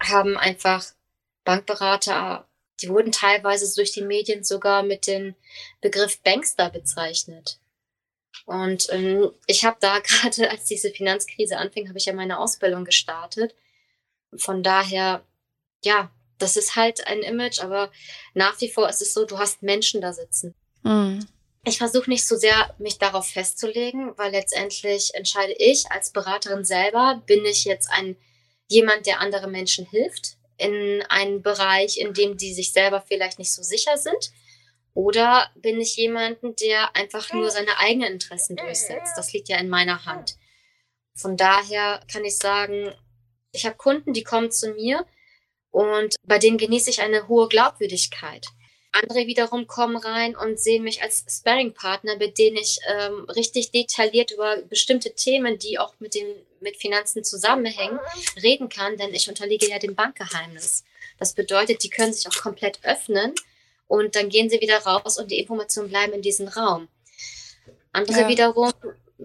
haben 0.00 0.36
einfach 0.36 0.84
Bankberater, 1.44 2.48
die 2.80 2.88
wurden 2.88 3.12
teilweise 3.12 3.72
durch 3.74 3.92
die 3.92 4.02
Medien 4.02 4.42
sogar 4.42 4.82
mit 4.82 5.06
dem 5.06 5.34
Begriff 5.80 6.20
Bankster 6.22 6.70
bezeichnet. 6.70 7.58
Und 8.46 8.88
ähm, 8.90 9.30
ich 9.46 9.64
habe 9.64 9.76
da 9.80 9.98
gerade, 10.00 10.50
als 10.50 10.64
diese 10.64 10.90
Finanzkrise 10.90 11.58
anfing, 11.58 11.88
habe 11.88 11.98
ich 11.98 12.06
ja 12.06 12.12
meine 12.12 12.38
Ausbildung 12.38 12.84
gestartet. 12.84 13.54
Von 14.36 14.62
daher, 14.62 15.22
ja, 15.84 16.10
das 16.42 16.56
ist 16.56 16.76
halt 16.76 17.06
ein 17.06 17.20
Image, 17.22 17.60
aber 17.60 17.90
nach 18.34 18.60
wie 18.60 18.70
vor 18.70 18.88
ist 18.88 19.02
es 19.02 19.14
so, 19.14 19.24
du 19.24 19.38
hast 19.38 19.62
Menschen 19.62 20.00
da 20.00 20.12
sitzen. 20.12 20.54
Mhm. 20.82 21.26
Ich 21.64 21.78
versuche 21.78 22.08
nicht 22.08 22.26
so 22.26 22.36
sehr, 22.36 22.74
mich 22.78 22.98
darauf 22.98 23.28
festzulegen, 23.28 24.16
weil 24.16 24.32
letztendlich 24.32 25.14
entscheide 25.14 25.54
ich 25.58 25.90
als 25.90 26.10
Beraterin 26.10 26.64
selber, 26.64 27.22
bin 27.26 27.44
ich 27.44 27.64
jetzt 27.64 27.90
ein 27.90 28.16
jemand, 28.68 29.06
der 29.06 29.20
andere 29.20 29.48
Menschen 29.48 29.84
hilft 29.86 30.36
in 30.56 31.02
einem 31.08 31.42
Bereich, 31.42 31.98
in 31.98 32.14
dem 32.14 32.36
die 32.36 32.54
sich 32.54 32.72
selber 32.72 33.02
vielleicht 33.06 33.38
nicht 33.38 33.52
so 33.52 33.62
sicher 33.62 33.98
sind, 33.98 34.30
oder 34.94 35.50
bin 35.54 35.80
ich 35.80 35.96
jemanden, 35.96 36.56
der 36.56 36.96
einfach 36.96 37.32
nur 37.32 37.50
seine 37.50 37.78
eigenen 37.78 38.14
Interessen 38.14 38.56
durchsetzt? 38.56 39.12
Das 39.16 39.32
liegt 39.32 39.48
ja 39.48 39.58
in 39.58 39.68
meiner 39.68 40.04
Hand. 40.04 40.36
Von 41.14 41.36
daher 41.36 42.00
kann 42.12 42.24
ich 42.24 42.36
sagen, 42.36 42.92
ich 43.52 43.66
habe 43.66 43.76
Kunden, 43.76 44.12
die 44.12 44.24
kommen 44.24 44.50
zu 44.50 44.72
mir 44.72 45.06
und 45.70 46.16
bei 46.24 46.38
denen 46.38 46.58
genieße 46.58 46.90
ich 46.90 47.00
eine 47.00 47.28
hohe 47.28 47.48
Glaubwürdigkeit. 47.48 48.46
Andere 48.92 49.26
wiederum 49.26 49.68
kommen 49.68 49.96
rein 49.96 50.34
und 50.34 50.58
sehen 50.58 50.82
mich 50.82 51.02
als 51.02 51.24
Sparring-Partner, 51.28 52.16
mit 52.16 52.38
denen 52.38 52.56
ich 52.56 52.80
ähm, 52.88 53.24
richtig 53.30 53.70
detailliert 53.70 54.32
über 54.32 54.56
bestimmte 54.68 55.14
Themen, 55.14 55.58
die 55.58 55.78
auch 55.78 55.94
mit, 56.00 56.14
den, 56.14 56.26
mit 56.60 56.76
Finanzen 56.76 57.22
zusammenhängen, 57.22 58.00
reden 58.42 58.68
kann, 58.68 58.96
denn 58.96 59.14
ich 59.14 59.28
unterliege 59.28 59.68
ja 59.68 59.78
dem 59.78 59.94
Bankgeheimnis. 59.94 60.84
Das 61.18 61.34
bedeutet, 61.34 61.84
die 61.84 61.90
können 61.90 62.12
sich 62.12 62.26
auch 62.26 62.42
komplett 62.42 62.80
öffnen 62.82 63.34
und 63.86 64.16
dann 64.16 64.28
gehen 64.28 64.50
sie 64.50 64.60
wieder 64.60 64.78
raus 64.78 65.18
und 65.18 65.30
die 65.30 65.38
Informationen 65.38 65.88
bleiben 65.88 66.12
in 66.12 66.22
diesem 66.22 66.48
Raum. 66.48 66.88
Andere 67.92 68.22
ja. 68.22 68.28
wiederum 68.28 68.72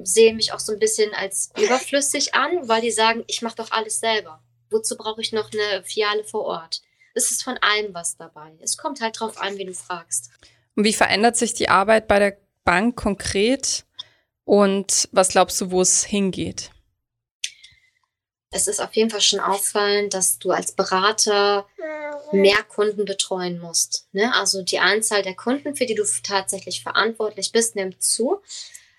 sehen 0.03 0.36
mich 0.36 0.51
auch 0.51 0.60
so 0.60 0.73
ein 0.73 0.79
bisschen 0.79 1.13
als 1.13 1.51
überflüssig 1.58 2.36
an, 2.36 2.67
weil 2.67 2.81
die 2.81 2.91
sagen, 2.91 3.23
ich 3.27 3.41
mache 3.41 3.55
doch 3.55 3.71
alles 3.71 3.99
selber. 3.99 4.41
Wozu 4.75 4.97
brauche 4.97 5.21
ich 5.21 5.31
noch 5.31 5.49
eine 5.51 5.83
Fiale 5.83 6.23
vor 6.23 6.43
Ort? 6.43 6.81
es 7.15 7.31
ist 7.31 7.43
von 7.43 7.57
allem 7.59 7.93
was 7.93 8.17
dabei. 8.17 8.51
Es 8.59 8.77
kommt 8.77 9.01
halt 9.01 9.19
drauf 9.19 9.41
an, 9.41 9.57
wie 9.57 9.65
du 9.65 9.73
fragst. 9.73 10.29
Und 10.75 10.83
wie 10.83 10.93
verändert 10.93 11.38
sich 11.38 11.53
die 11.53 11.69
Arbeit 11.69 12.07
bei 12.07 12.19
der 12.19 12.38
Bank 12.65 12.95
konkret? 12.95 13.85
Und 14.43 15.07
was 15.11 15.29
glaubst 15.29 15.59
du, 15.61 15.71
wo 15.71 15.81
es 15.81 16.03
hingeht? 16.03 16.71
Es 18.51 18.67
ist 18.67 18.79
auf 18.79 18.93
jeden 18.93 19.09
Fall 19.09 19.21
schon 19.21 19.39
auffallend, 19.39 20.13
dass 20.13 20.38
du 20.39 20.51
als 20.51 20.73
Berater 20.73 21.65
mehr 22.31 22.61
Kunden 22.63 23.05
betreuen 23.05 23.59
musst. 23.59 24.07
Ne? 24.11 24.33
Also 24.33 24.61
die 24.61 24.79
Anzahl 24.79 25.23
der 25.23 25.35
Kunden, 25.35 25.75
für 25.75 25.85
die 25.85 25.95
du 25.95 26.03
tatsächlich 26.23 26.83
verantwortlich 26.83 27.51
bist, 27.51 27.75
nimmt 27.75 28.03
zu. 28.03 28.41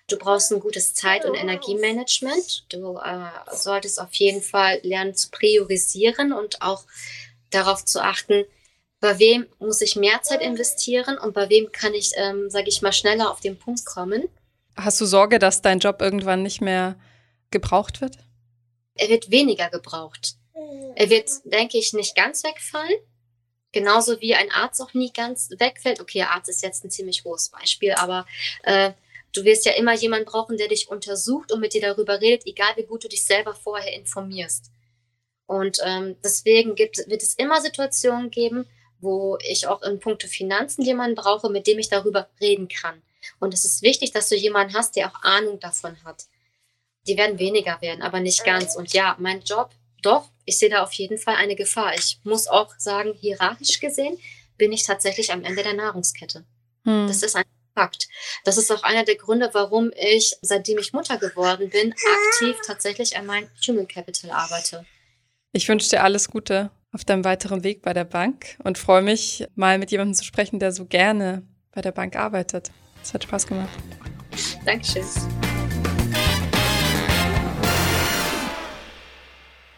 Du 0.07 0.17
brauchst 0.17 0.53
ein 0.53 0.61
gutes 0.61 0.93
Zeit- 0.93 1.25
und 1.25 1.35
Energiemanagement. 1.35 2.65
Du 2.69 2.97
äh, 2.97 3.29
solltest 3.53 3.99
auf 3.99 4.13
jeden 4.13 4.41
Fall 4.41 4.79
lernen 4.83 5.13
zu 5.15 5.29
priorisieren 5.29 6.31
und 6.31 6.61
auch 6.61 6.85
darauf 7.49 7.83
zu 7.83 8.01
achten, 8.01 8.45
bei 8.99 9.19
wem 9.19 9.45
muss 9.59 9.81
ich 9.81 9.95
mehr 9.95 10.21
Zeit 10.23 10.41
investieren 10.41 11.17
und 11.17 11.33
bei 11.33 11.49
wem 11.49 11.71
kann 11.71 11.93
ich, 11.93 12.11
ähm, 12.15 12.49
sage 12.49 12.69
ich 12.69 12.81
mal, 12.81 12.93
schneller 12.93 13.29
auf 13.29 13.41
den 13.41 13.59
Punkt 13.59 13.85
kommen. 13.85 14.27
Hast 14.75 14.99
du 15.01 15.05
Sorge, 15.05 15.39
dass 15.39 15.61
dein 15.61 15.79
Job 15.79 16.01
irgendwann 16.01 16.41
nicht 16.41 16.61
mehr 16.61 16.95
gebraucht 17.51 18.01
wird? 18.01 18.17
Er 18.95 19.09
wird 19.09 19.29
weniger 19.29 19.69
gebraucht. 19.69 20.35
Er 20.95 21.09
wird, 21.09 21.29
denke 21.43 21.77
ich, 21.77 21.93
nicht 21.93 22.15
ganz 22.15 22.43
wegfallen. 22.43 22.97
Genauso 23.71 24.19
wie 24.21 24.33
ein 24.33 24.51
Arzt 24.51 24.81
auch 24.81 24.93
nie 24.93 25.11
ganz 25.11 25.49
wegfällt. 25.59 25.99
Okay, 25.99 26.23
Arzt 26.23 26.49
ist 26.49 26.63
jetzt 26.63 26.83
ein 26.83 26.89
ziemlich 26.89 27.23
hohes 27.25 27.49
Beispiel, 27.49 27.91
aber 27.91 28.25
äh, 28.63 28.93
du 29.37 29.43
wirst 29.43 29.65
ja 29.65 29.73
immer 29.73 29.93
jemanden 29.93 30.25
brauchen, 30.25 30.57
der 30.57 30.67
dich 30.67 30.89
untersucht 30.89 31.51
und 31.51 31.59
mit 31.59 31.73
dir 31.73 31.81
darüber 31.81 32.19
redet, 32.19 32.45
egal 32.45 32.75
wie 32.75 32.83
gut 32.83 33.03
du 33.03 33.07
dich 33.07 33.23
selber 33.25 33.53
vorher 33.53 33.93
informierst. 33.93 34.71
Und 35.45 35.79
ähm, 35.83 36.17
deswegen 36.23 36.75
gibt, 36.75 36.97
wird 37.07 37.21
es 37.21 37.35
immer 37.35 37.61
Situationen 37.61 38.31
geben, 38.31 38.65
wo 38.99 39.37
ich 39.47 39.67
auch 39.67 39.81
in 39.83 39.99
puncto 39.99 40.27
Finanzen 40.27 40.83
jemanden 40.83 41.15
brauche, 41.15 41.49
mit 41.49 41.67
dem 41.67 41.79
ich 41.79 41.87
darüber 41.87 42.27
reden 42.41 42.67
kann. 42.67 43.01
Und 43.39 43.53
es 43.53 43.63
ist 43.63 43.81
wichtig, 43.81 44.11
dass 44.11 44.29
du 44.29 44.35
jemanden 44.35 44.73
hast, 44.73 44.95
der 44.95 45.07
auch 45.07 45.21
Ahnung 45.21 45.59
davon 45.59 46.03
hat. 46.03 46.25
Die 47.07 47.17
werden 47.17 47.39
weniger 47.39 47.79
werden, 47.81 48.01
aber 48.01 48.19
nicht 48.19 48.43
ganz. 48.43 48.75
Und 48.75 48.91
ja, 48.93 49.15
mein 49.19 49.41
Job, 49.41 49.69
doch, 50.01 50.29
ich 50.45 50.57
sehe 50.57 50.69
da 50.69 50.83
auf 50.83 50.93
jeden 50.93 51.17
Fall 51.17 51.35
eine 51.35 51.55
Gefahr. 51.55 51.93
Ich 51.95 52.19
muss 52.23 52.47
auch 52.47 52.73
sagen, 52.77 53.13
hierarchisch 53.13 53.79
gesehen 53.79 54.17
bin 54.57 54.71
ich 54.71 54.83
tatsächlich 54.83 55.31
am 55.31 55.43
Ende 55.43 55.63
der 55.63 55.73
Nahrungskette. 55.73 56.43
Hm. 56.83 57.07
Das 57.07 57.23
ist 57.23 57.35
ein 57.35 57.45
Fakt. 57.77 58.07
Das 58.43 58.57
ist 58.57 58.71
auch 58.71 58.81
einer 58.81 59.03
der 59.03 59.17
Gründe, 59.17 59.51
warum 59.53 59.91
ich, 59.95 60.35
seitdem 60.41 60.79
ich 60.79 60.93
Mutter 60.93 61.19
geworden 61.19 61.69
bin, 61.69 61.93
aktiv 61.93 62.55
tatsächlich 62.65 63.15
an 63.15 63.27
meinem 63.27 63.49
Human 63.67 63.87
Capital 63.87 64.31
arbeite. 64.31 64.83
Ich 65.51 65.69
wünsche 65.69 65.91
dir 65.91 66.01
alles 66.01 66.27
Gute 66.31 66.71
auf 66.91 67.05
deinem 67.05 67.23
weiteren 67.23 67.63
Weg 67.63 67.83
bei 67.83 67.93
der 67.93 68.03
Bank 68.03 68.57
und 68.63 68.79
freue 68.79 69.03
mich, 69.03 69.45
mal 69.53 69.77
mit 69.77 69.91
jemandem 69.91 70.15
zu 70.15 70.23
sprechen, 70.23 70.57
der 70.57 70.71
so 70.71 70.85
gerne 70.85 71.43
bei 71.71 71.81
der 71.81 71.91
Bank 71.91 72.15
arbeitet. 72.15 72.71
Es 73.03 73.13
hat 73.13 73.25
Spaß 73.25 73.45
gemacht. 73.45 73.69
Dankeschön. 74.65 75.05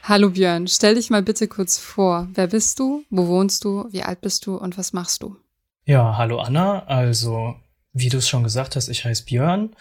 Hallo 0.04 0.30
Björn, 0.30 0.70
stell 0.70 0.96
dich 0.96 1.10
mal 1.10 1.22
bitte 1.22 1.50
kurz 1.50 1.78
vor. 1.78 2.30
Wer 2.34 2.48
bist 2.48 2.80
du? 2.80 3.04
Wo 3.10 3.28
wohnst 3.28 3.66
du? 3.66 3.90
Wie 3.92 4.04
alt 4.04 4.22
bist 4.22 4.46
du 4.46 4.56
und 4.56 4.78
was 4.78 4.94
machst 4.94 5.22
du? 5.22 5.36
Ja, 5.84 6.16
hallo 6.18 6.40
Anna. 6.40 6.86
Also, 6.86 7.56
wie 8.00 8.10
du 8.10 8.18
es 8.18 8.30
schon 8.30 8.44
gesagt 8.44 8.76
hast, 8.76 8.90
ich 8.90 9.06
heiße 9.06 9.26
Björn. 9.26 9.76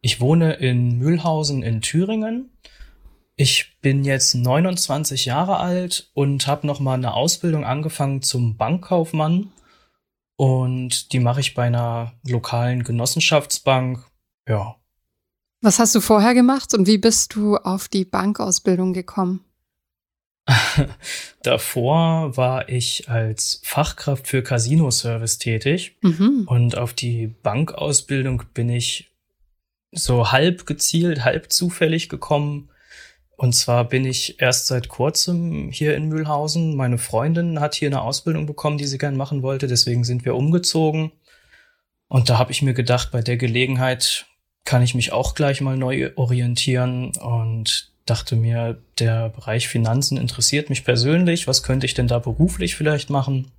Ich 0.00 0.20
wohne 0.20 0.54
in 0.54 0.98
Mühlhausen 0.98 1.62
in 1.62 1.80
Thüringen 1.80 2.50
ich 3.36 3.78
bin 3.80 4.04
jetzt 4.04 4.34
29 4.34 5.24
Jahre 5.24 5.58
alt 5.58 6.10
und 6.14 6.46
habe 6.46 6.66
noch 6.66 6.80
mal 6.80 6.94
eine 6.94 7.14
Ausbildung 7.14 7.64
angefangen 7.64 8.22
zum 8.22 8.56
Bankkaufmann 8.56 9.50
und 10.36 11.12
die 11.12 11.20
mache 11.20 11.40
ich 11.40 11.54
bei 11.54 11.64
einer 11.64 12.12
lokalen 12.26 12.84
Genossenschaftsbank. 12.84 14.04
Ja. 14.46 14.76
Was 15.60 15.78
hast 15.78 15.94
du 15.94 16.00
vorher 16.00 16.34
gemacht 16.34 16.74
und 16.74 16.86
wie 16.86 16.98
bist 16.98 17.34
du 17.34 17.56
auf 17.56 17.88
die 17.88 18.04
Bankausbildung 18.04 18.92
gekommen? 18.92 19.44
Davor 21.42 22.36
war 22.36 22.68
ich 22.68 23.08
als 23.08 23.60
Fachkraft 23.64 24.26
für 24.26 24.42
Casino-Service 24.42 25.38
tätig 25.38 25.96
mhm. 26.02 26.44
und 26.46 26.76
auf 26.76 26.92
die 26.92 27.28
Bankausbildung 27.28 28.42
bin 28.52 28.68
ich 28.68 29.12
so 29.92 30.32
halb 30.32 30.66
gezielt, 30.66 31.24
halb 31.24 31.52
zufällig 31.52 32.08
gekommen 32.08 32.70
und 33.42 33.54
zwar 33.54 33.88
bin 33.88 34.04
ich 34.04 34.40
erst 34.40 34.68
seit 34.68 34.88
kurzem 34.88 35.72
hier 35.72 35.96
in 35.96 36.08
Mühlhausen. 36.08 36.76
Meine 36.76 36.96
Freundin 36.96 37.58
hat 37.58 37.74
hier 37.74 37.88
eine 37.88 38.02
Ausbildung 38.02 38.46
bekommen, 38.46 38.78
die 38.78 38.84
sie 38.84 38.98
gern 38.98 39.16
machen 39.16 39.42
wollte. 39.42 39.66
Deswegen 39.66 40.04
sind 40.04 40.24
wir 40.24 40.36
umgezogen. 40.36 41.10
Und 42.06 42.30
da 42.30 42.38
habe 42.38 42.52
ich 42.52 42.62
mir 42.62 42.72
gedacht, 42.72 43.10
bei 43.10 43.20
der 43.20 43.36
Gelegenheit 43.36 44.26
kann 44.64 44.80
ich 44.80 44.94
mich 44.94 45.12
auch 45.12 45.34
gleich 45.34 45.60
mal 45.60 45.76
neu 45.76 46.12
orientieren 46.14 47.16
und 47.16 47.91
dachte 48.06 48.36
mir, 48.36 48.80
der 48.98 49.28
Bereich 49.28 49.68
Finanzen 49.68 50.16
interessiert 50.16 50.70
mich 50.70 50.84
persönlich. 50.84 51.46
Was 51.46 51.62
könnte 51.62 51.86
ich 51.86 51.94
denn 51.94 52.08
da 52.08 52.18
beruflich 52.18 52.76
vielleicht 52.76 53.10
machen? 53.10 53.50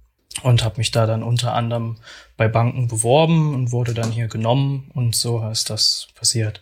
Und 0.41 0.63
habe 0.63 0.77
mich 0.77 0.91
da 0.91 1.05
dann 1.05 1.21
unter 1.21 1.53
anderem 1.53 1.97
bei 2.37 2.47
Banken 2.47 2.87
beworben 2.87 3.53
und 3.53 3.71
wurde 3.71 3.93
dann 3.93 4.11
hier 4.11 4.27
genommen 4.27 4.89
und 4.95 5.15
so 5.15 5.47
ist 5.47 5.69
das 5.69 6.07
passiert. 6.15 6.61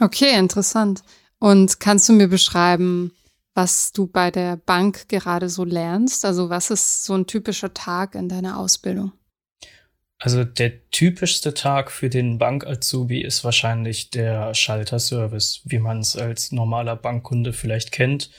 Okay, 0.00 0.36
interessant. 0.38 1.02
Und 1.38 1.80
kannst 1.80 2.08
du 2.08 2.12
mir 2.12 2.28
beschreiben, 2.28 3.12
was 3.54 3.92
du 3.92 4.06
bei 4.06 4.30
der 4.30 4.56
Bank 4.56 5.08
gerade 5.08 5.48
so 5.48 5.64
lernst? 5.64 6.24
Also 6.24 6.50
was 6.50 6.70
ist 6.70 7.04
so 7.04 7.14
ein 7.14 7.26
typischer 7.26 7.72
Tag 7.74 8.14
in 8.14 8.28
deiner 8.28 8.58
Ausbildung? 8.58 9.12
Also 10.20 10.42
der 10.42 10.90
typischste 10.90 11.54
Tag 11.54 11.92
für 11.92 12.10
den 12.10 12.38
Bank-Azubi 12.38 13.20
ist 13.20 13.44
wahrscheinlich 13.44 14.10
der 14.10 14.52
Schalterservice, 14.52 15.62
wie 15.64 15.78
man 15.78 16.00
es 16.00 16.16
als 16.16 16.50
normaler 16.50 16.96
Bankkunde 16.96 17.52
vielleicht 17.52 17.92
kennt. 17.92 18.30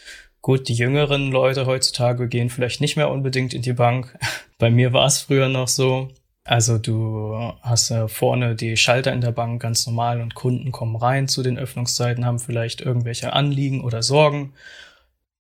Gut, 0.41 0.67
die 0.67 0.73
jüngeren 0.73 1.31
Leute 1.31 1.65
heutzutage 1.65 2.27
gehen 2.27 2.49
vielleicht 2.49 2.81
nicht 2.81 2.97
mehr 2.97 3.09
unbedingt 3.09 3.53
in 3.53 3.61
die 3.61 3.73
Bank. 3.73 4.17
Bei 4.57 4.69
mir 4.69 4.91
war 4.91 5.05
es 5.05 5.19
früher 5.21 5.47
noch 5.47 5.69
so. 5.69 6.09
Also 6.43 6.77
du 6.77 7.53
hast 7.61 7.89
ja 7.89 8.07
vorne 8.07 8.55
die 8.55 8.75
Schalter 8.75 9.13
in 9.13 9.21
der 9.21 9.31
Bank 9.31 9.61
ganz 9.61 9.85
normal 9.85 10.19
und 10.19 10.35
Kunden 10.35 10.71
kommen 10.71 10.95
rein 10.95 11.27
zu 11.27 11.43
den 11.43 11.59
Öffnungszeiten, 11.59 12.25
haben 12.25 12.39
vielleicht 12.39 12.81
irgendwelche 12.81 13.33
Anliegen 13.33 13.83
oder 13.83 14.01
Sorgen. 14.01 14.53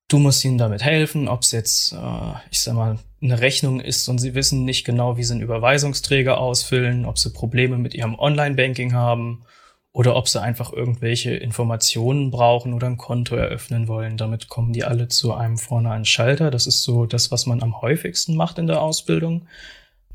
Du 0.09 0.17
musst 0.17 0.43
ihnen 0.43 0.57
damit 0.57 0.83
helfen, 0.83 1.27
ob 1.27 1.43
es 1.43 1.51
jetzt, 1.51 1.93
äh, 1.93 2.33
ich 2.49 2.61
sag 2.61 2.73
mal, 2.73 2.97
eine 3.21 3.39
Rechnung 3.41 3.79
ist 3.79 4.09
und 4.09 4.17
sie 4.17 4.33
wissen 4.33 4.65
nicht 4.65 4.83
genau, 4.83 5.17
wie 5.17 5.23
sie 5.23 5.33
einen 5.33 5.43
Überweisungsträger 5.43 6.39
ausfüllen, 6.39 7.05
ob 7.05 7.19
sie 7.19 7.31
Probleme 7.31 7.77
mit 7.77 7.93
ihrem 7.93 8.17
Online-Banking 8.17 8.93
haben 8.93 9.43
oder 9.91 10.15
ob 10.15 10.27
sie 10.27 10.41
einfach 10.41 10.73
irgendwelche 10.73 11.35
Informationen 11.35 12.31
brauchen 12.31 12.73
oder 12.73 12.87
ein 12.87 12.97
Konto 12.97 13.35
eröffnen 13.35 13.87
wollen. 13.87 14.17
Damit 14.17 14.49
kommen 14.49 14.73
die 14.73 14.83
alle 14.83 15.09
zu 15.09 15.35
einem 15.35 15.59
vorne 15.59 15.91
an 15.91 16.05
Schalter. 16.05 16.49
Das 16.49 16.65
ist 16.65 16.81
so 16.81 17.05
das, 17.05 17.29
was 17.29 17.45
man 17.45 17.61
am 17.61 17.79
häufigsten 17.79 18.35
macht 18.35 18.57
in 18.57 18.65
der 18.65 18.81
Ausbildung. 18.81 19.45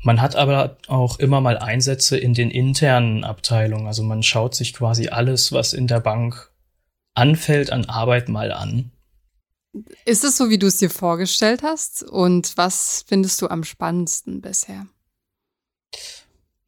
Man 0.01 0.21
hat 0.21 0.35
aber 0.35 0.75
auch 0.87 1.19
immer 1.19 1.39
mal 1.39 1.57
Einsätze 1.57 2.17
in 2.17 2.33
den 2.33 2.51
internen 2.51 3.23
Abteilungen. 3.23 3.87
Also 3.87 4.03
man 4.03 4.23
schaut 4.23 4.55
sich 4.55 4.73
quasi 4.73 5.07
alles, 5.07 5.53
was 5.53 5.71
in 5.71 5.87
der 5.87 6.01
Bank 6.01 6.51
anfällt 7.13 7.71
an 7.71 7.85
Arbeit 7.85 8.27
mal 8.27 8.51
an 8.51 8.91
ist 10.05 10.23
es 10.23 10.37
so, 10.37 10.49
wie 10.49 10.57
du 10.57 10.67
es 10.67 10.77
dir 10.77 10.89
vorgestellt 10.89 11.63
hast? 11.63 12.03
Und 12.03 12.57
was 12.57 13.05
findest 13.07 13.41
du 13.41 13.47
am 13.47 13.63
spannendsten 13.63 14.41
bisher? 14.41 14.85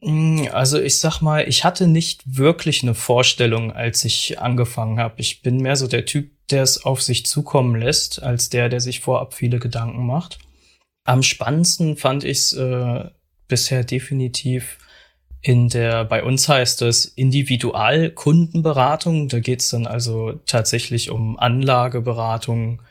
Mm, 0.01 0.47
also 0.51 0.79
ich 0.79 0.97
sag 0.97 1.21
mal, 1.21 1.47
ich 1.47 1.63
hatte 1.63 1.87
nicht 1.87 2.37
wirklich 2.37 2.83
eine 2.83 2.93
Vorstellung, 2.93 3.71
als 3.71 4.05
ich 4.05 4.39
angefangen 4.39 4.99
habe. 4.99 5.15
Ich 5.17 5.41
bin 5.41 5.57
mehr 5.57 5.75
so 5.75 5.87
der 5.87 6.05
Typ, 6.05 6.31
der 6.49 6.63
es 6.63 6.85
auf 6.85 7.01
sich 7.01 7.25
zukommen 7.25 7.75
lässt, 7.75 8.21
als 8.21 8.49
der, 8.49 8.69
der 8.69 8.79
sich 8.79 8.99
vorab 8.99 9.33
viele 9.33 9.59
Gedanken 9.59 10.05
macht. 10.05 10.39
Am 11.03 11.23
spannendsten 11.23 11.97
fand 11.97 12.23
ich 12.23 12.37
es 12.37 12.53
äh, 12.53 13.05
bisher 13.47 13.83
definitiv 13.83 14.77
in 15.41 15.69
der, 15.69 16.03
bei 16.03 16.23
uns 16.23 16.49
heißt 16.49 16.81
es 16.81 17.05
Individualkundenberatung. 17.05 19.29
Da 19.29 19.39
geht 19.39 19.61
es 19.61 19.69
dann 19.69 19.87
also 19.87 20.33
tatsächlich 20.45 21.09
um 21.09 21.39
Anlageberatung, 21.39 22.81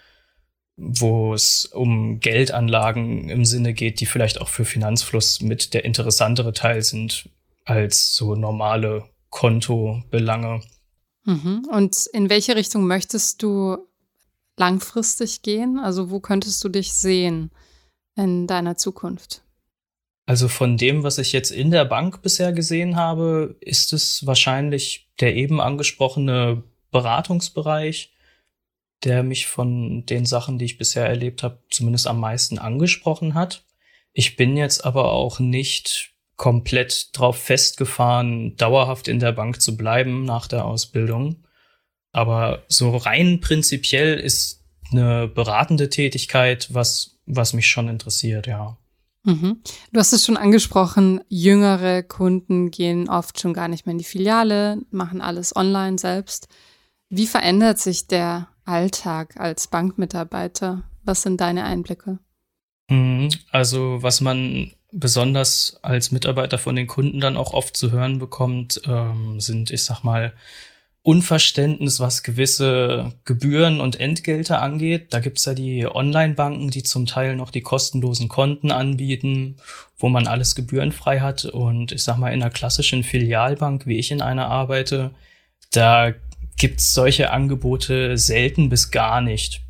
wo 0.77 1.33
es 1.33 1.67
um 1.67 2.21
Geldanlagen 2.21 3.31
im 3.31 3.45
Sinne 3.45 3.73
geht, 3.73 4.01
die 4.01 4.07
vielleicht 4.07 4.41
auch 4.41 4.49
für 4.49 4.65
Finanzfluss 4.65 5.41
mit 5.41 5.73
der 5.75 5.85
interessantere 5.85 6.53
Teil 6.53 6.83
sind 6.83 7.29
als 7.65 8.15
so 8.15 8.35
normale 8.35 9.05
Kontobelange. 9.31 10.61
Mhm. 11.25 11.67
Und 11.71 12.07
in 12.13 12.31
welche 12.31 12.57
Richtung 12.57 12.87
möchtest 12.87 13.43
du 13.43 13.79
langfristig 14.57 15.43
gehen? 15.43 15.79
Also 15.79 16.11
wo 16.11 16.21
könntest 16.21 16.63
du 16.63 16.69
dich 16.69 16.93
sehen 16.93 17.51
in 18.15 18.47
deiner 18.47 18.77
Zukunft? 18.77 19.43
Also 20.27 20.49
von 20.49 20.77
dem, 20.77 21.03
was 21.03 21.19
ich 21.19 21.33
jetzt 21.33 21.51
in 21.51 21.71
der 21.71 21.85
Bank 21.85 22.21
bisher 22.21 22.53
gesehen 22.53 22.97
habe, 22.97 23.57
ist 23.61 23.93
es 23.93 24.27
wahrscheinlich 24.27 25.09
der 25.21 25.37
eben 25.37 25.61
angesprochene 25.61 26.63
Beratungsbereich 26.91 28.13
der 29.05 29.23
mich 29.23 29.47
von 29.47 30.05
den 30.07 30.25
Sachen, 30.25 30.59
die 30.59 30.65
ich 30.65 30.79
bisher 30.79 31.07
erlebt 31.07 31.43
habe, 31.43 31.63
zumindest 31.71 32.07
am 32.07 32.21
meisten 32.21 32.59
angesprochen 32.59 33.35
hat. 33.35 33.65
Ich 34.13 34.37
bin 34.37 34.57
jetzt 34.57 34.85
aber 34.85 35.13
auch 35.13 35.39
nicht 35.39 36.15
komplett 36.37 37.17
drauf 37.17 37.39
festgefahren, 37.39 38.57
dauerhaft 38.57 39.09
in 39.09 39.19
der 39.19 39.33
Bank 39.33 39.61
zu 39.61 39.77
bleiben 39.77 40.25
nach 40.25 40.47
der 40.47 40.65
Ausbildung. 40.65 41.45
Aber 42.13 42.65
so 42.69 42.97
rein 42.97 43.41
prinzipiell 43.41 44.19
ist 44.19 44.65
eine 44.91 45.29
beratende 45.29 45.91
Tätigkeit, 45.91 46.69
was, 46.73 47.19
was 47.27 47.53
mich 47.53 47.67
schon 47.67 47.89
interessiert, 47.89 48.47
ja. 48.47 48.79
Mhm. 49.25 49.61
Du 49.93 49.99
hast 49.99 50.13
es 50.13 50.25
schon 50.25 50.37
angesprochen, 50.37 51.21
jüngere 51.29 52.03
Kunden 52.03 52.71
gehen 52.71 53.09
oft 53.09 53.41
schon 53.41 53.53
gar 53.53 53.67
nicht 53.67 53.85
mehr 53.85 53.93
in 53.93 53.99
die 53.99 54.05
Filiale, 54.05 54.79
machen 54.91 55.21
alles 55.21 55.57
online 55.57 55.99
selbst. 55.99 56.49
Wie 57.09 57.27
verändert 57.27 57.79
sich 57.79 58.07
der 58.07 58.49
Alltag 58.67 59.37
als 59.39 59.69
Bankmitarbeiter? 59.69 60.83
Was 61.05 61.23
sind 61.23 61.41
deine 61.41 61.65
Einblicke? 61.65 62.19
Mhm. 62.89 63.31
Also 63.51 64.03
was 64.03 64.21
man 64.21 64.73
besonders 64.93 65.79
als 65.83 66.13
Mitarbeiter 66.13 66.59
von 66.59 66.77
den 66.77 66.87
Kunden 66.87 67.21
dann 67.21 67.37
auch 67.37 67.53
oft 67.53 67.77
zu 67.77 67.91
hören 67.91 68.19
bekommt, 68.19 68.81
ähm, 68.87 69.41
sind, 69.41 69.71
ich 69.71 69.85
sag 69.85 70.03
mal, 70.03 70.33
Unverständnis, 71.03 72.01
was 72.01 72.25
gewisse 72.25 73.13
Gebühren 73.25 73.81
und 73.81 74.01
Entgelte 74.01 74.59
angeht. 74.59 75.15
Da 75.15 75.21
gibt's 75.21 75.45
ja 75.45 75.55
die 75.55 75.87
Online-Banken, 75.87 76.71
die 76.71 76.83
zum 76.83 77.07
Teil 77.07 77.37
noch 77.37 77.53
die 77.53 77.61
kostenlosen 77.61 78.29
Konten 78.29 78.73
anbieten, 78.73 79.57
wo 79.97 80.09
man 80.09 80.27
alles 80.27 80.57
gebührenfrei 80.57 81.21
hat. 81.21 81.45
Und 81.45 81.93
ich 81.93 82.03
sag 82.03 82.17
mal, 82.17 82.33
in 82.33 82.43
einer 82.43 82.51
klassischen 82.51 83.05
Filialbank, 83.05 83.87
wie 83.87 83.99
ich 83.99 84.11
in 84.11 84.21
einer 84.21 84.49
arbeite, 84.49 85.13
da 85.71 86.13
gibt's 86.57 86.95
solche 86.95 87.31
Angebote 87.31 88.17
selten 88.19 88.69
bis 88.69 88.91
gar 88.91 89.21
nicht. 89.21 89.63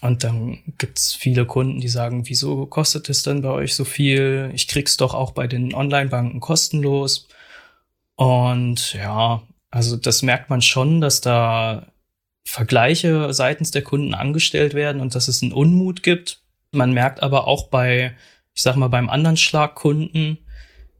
Und 0.00 0.22
dann 0.22 0.58
gibt's 0.78 1.14
viele 1.14 1.46
Kunden, 1.46 1.80
die 1.80 1.88
sagen, 1.88 2.28
wieso 2.28 2.66
kostet 2.66 3.08
es 3.08 3.22
denn 3.22 3.40
bei 3.40 3.48
euch 3.48 3.74
so 3.74 3.84
viel? 3.84 4.50
Ich 4.54 4.68
krieg's 4.68 4.96
doch 4.98 5.14
auch 5.14 5.30
bei 5.30 5.46
den 5.46 5.74
Online-Banken 5.74 6.40
kostenlos. 6.40 7.26
Und 8.16 8.92
ja, 8.94 9.42
also 9.70 9.96
das 9.96 10.22
merkt 10.22 10.50
man 10.50 10.60
schon, 10.60 11.00
dass 11.00 11.20
da 11.20 11.86
Vergleiche 12.44 13.32
seitens 13.32 13.70
der 13.70 13.82
Kunden 13.82 14.14
angestellt 14.14 14.74
werden 14.74 15.00
und 15.00 15.14
dass 15.14 15.28
es 15.28 15.42
einen 15.42 15.52
Unmut 15.52 16.02
gibt. 16.02 16.42
Man 16.70 16.92
merkt 16.92 17.22
aber 17.22 17.46
auch 17.46 17.68
bei, 17.68 18.14
ich 18.54 18.62
sag 18.62 18.76
mal, 18.76 18.88
beim 18.88 19.08
anderen 19.08 19.36
Schlagkunden, 19.36 20.38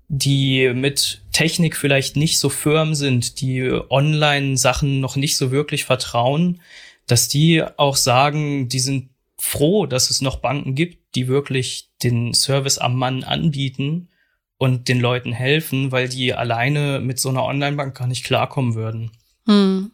die 0.08 0.72
mit 0.74 1.22
Technik 1.32 1.76
vielleicht 1.76 2.16
nicht 2.16 2.38
so 2.38 2.48
firm 2.48 2.94
sind, 2.94 3.40
die 3.40 3.70
Online-Sachen 3.90 5.00
noch 5.00 5.16
nicht 5.16 5.36
so 5.36 5.50
wirklich 5.50 5.84
vertrauen, 5.84 6.60
dass 7.06 7.28
die 7.28 7.62
auch 7.76 7.96
sagen, 7.96 8.68
die 8.68 8.80
sind 8.80 9.10
froh, 9.38 9.86
dass 9.86 10.10
es 10.10 10.20
noch 10.20 10.36
Banken 10.36 10.74
gibt, 10.74 11.14
die 11.14 11.28
wirklich 11.28 11.90
den 12.02 12.32
Service 12.34 12.78
am 12.78 12.96
Mann 12.96 13.24
anbieten 13.24 14.08
und 14.56 14.88
den 14.88 15.00
Leuten 15.00 15.32
helfen, 15.32 15.92
weil 15.92 16.08
die 16.08 16.32
alleine 16.32 17.00
mit 17.00 17.18
so 17.18 17.28
einer 17.28 17.44
Online-Bank 17.44 17.96
gar 17.96 18.06
nicht 18.06 18.24
klarkommen 18.24 18.74
würden. 18.74 19.10
Hm. 19.46 19.90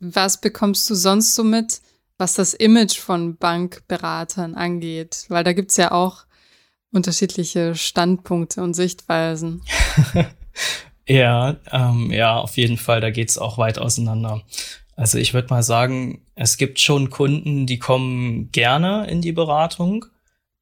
Was 0.00 0.40
bekommst 0.40 0.88
du 0.90 0.94
sonst 0.94 1.34
so 1.34 1.44
mit, 1.44 1.80
was 2.18 2.34
das 2.34 2.54
Image 2.54 2.98
von 2.98 3.36
Bankberatern 3.36 4.54
angeht? 4.54 5.26
Weil 5.28 5.44
da 5.44 5.52
gibt's 5.52 5.76
ja 5.76 5.92
auch 5.92 6.24
unterschiedliche 6.92 7.74
Standpunkte 7.74 8.62
und 8.62 8.74
Sichtweisen. 8.74 9.62
ja, 11.06 11.56
ähm, 11.70 12.10
ja, 12.10 12.38
auf 12.38 12.56
jeden 12.56 12.78
Fall, 12.78 13.00
da 13.00 13.10
geht's 13.10 13.38
auch 13.38 13.58
weit 13.58 13.78
auseinander. 13.78 14.42
Also 14.96 15.18
ich 15.18 15.32
würde 15.32 15.48
mal 15.50 15.62
sagen, 15.62 16.22
es 16.34 16.56
gibt 16.56 16.80
schon 16.80 17.10
Kunden, 17.10 17.66
die 17.66 17.78
kommen 17.78 18.50
gerne 18.50 19.06
in 19.08 19.20
die 19.22 19.32
Beratung, 19.32 20.06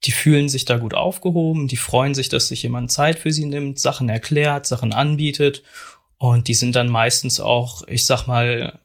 die 0.04 0.12
fühlen 0.12 0.48
sich 0.48 0.66
da 0.66 0.76
gut 0.76 0.94
aufgehoben, 0.94 1.68
die 1.68 1.78
freuen 1.78 2.14
sich, 2.14 2.28
dass 2.28 2.48
sich 2.48 2.62
jemand 2.62 2.92
Zeit 2.92 3.18
für 3.18 3.32
sie 3.32 3.46
nimmt, 3.46 3.78
Sachen 3.78 4.08
erklärt, 4.08 4.66
Sachen 4.66 4.92
anbietet 4.92 5.62
und 6.18 6.48
die 6.48 6.54
sind 6.54 6.76
dann 6.76 6.88
meistens 6.88 7.40
auch, 7.40 7.86
ich 7.88 8.04
sag 8.04 8.26
mal, 8.26 8.78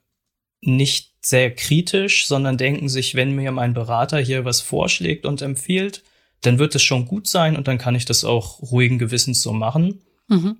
nicht 0.62 1.12
sehr 1.22 1.54
kritisch, 1.54 2.28
sondern 2.28 2.58
denken 2.58 2.88
sich, 2.88 3.16
wenn 3.16 3.36
mir 3.36 3.52
mein 3.52 3.74
Berater 3.74 4.20
hier 4.20 4.46
was 4.46 4.62
vorschlägt 4.62 5.26
und 5.26 5.42
empfiehlt, 5.42 6.04
dann 6.42 6.60
wird 6.60 6.76
es 6.76 6.84
schon 6.84 7.06
gut 7.06 7.28
sein 7.28 7.56
und 7.56 7.68
dann 7.68 7.78
kann 7.78 7.96
ich 7.96 8.06
das 8.06 8.24
auch 8.24 8.62
ruhigen 8.72 9.00
Gewissens 9.00 9.42
so 9.42 9.54
machen. 9.54 10.02
Mhm. 10.28 10.58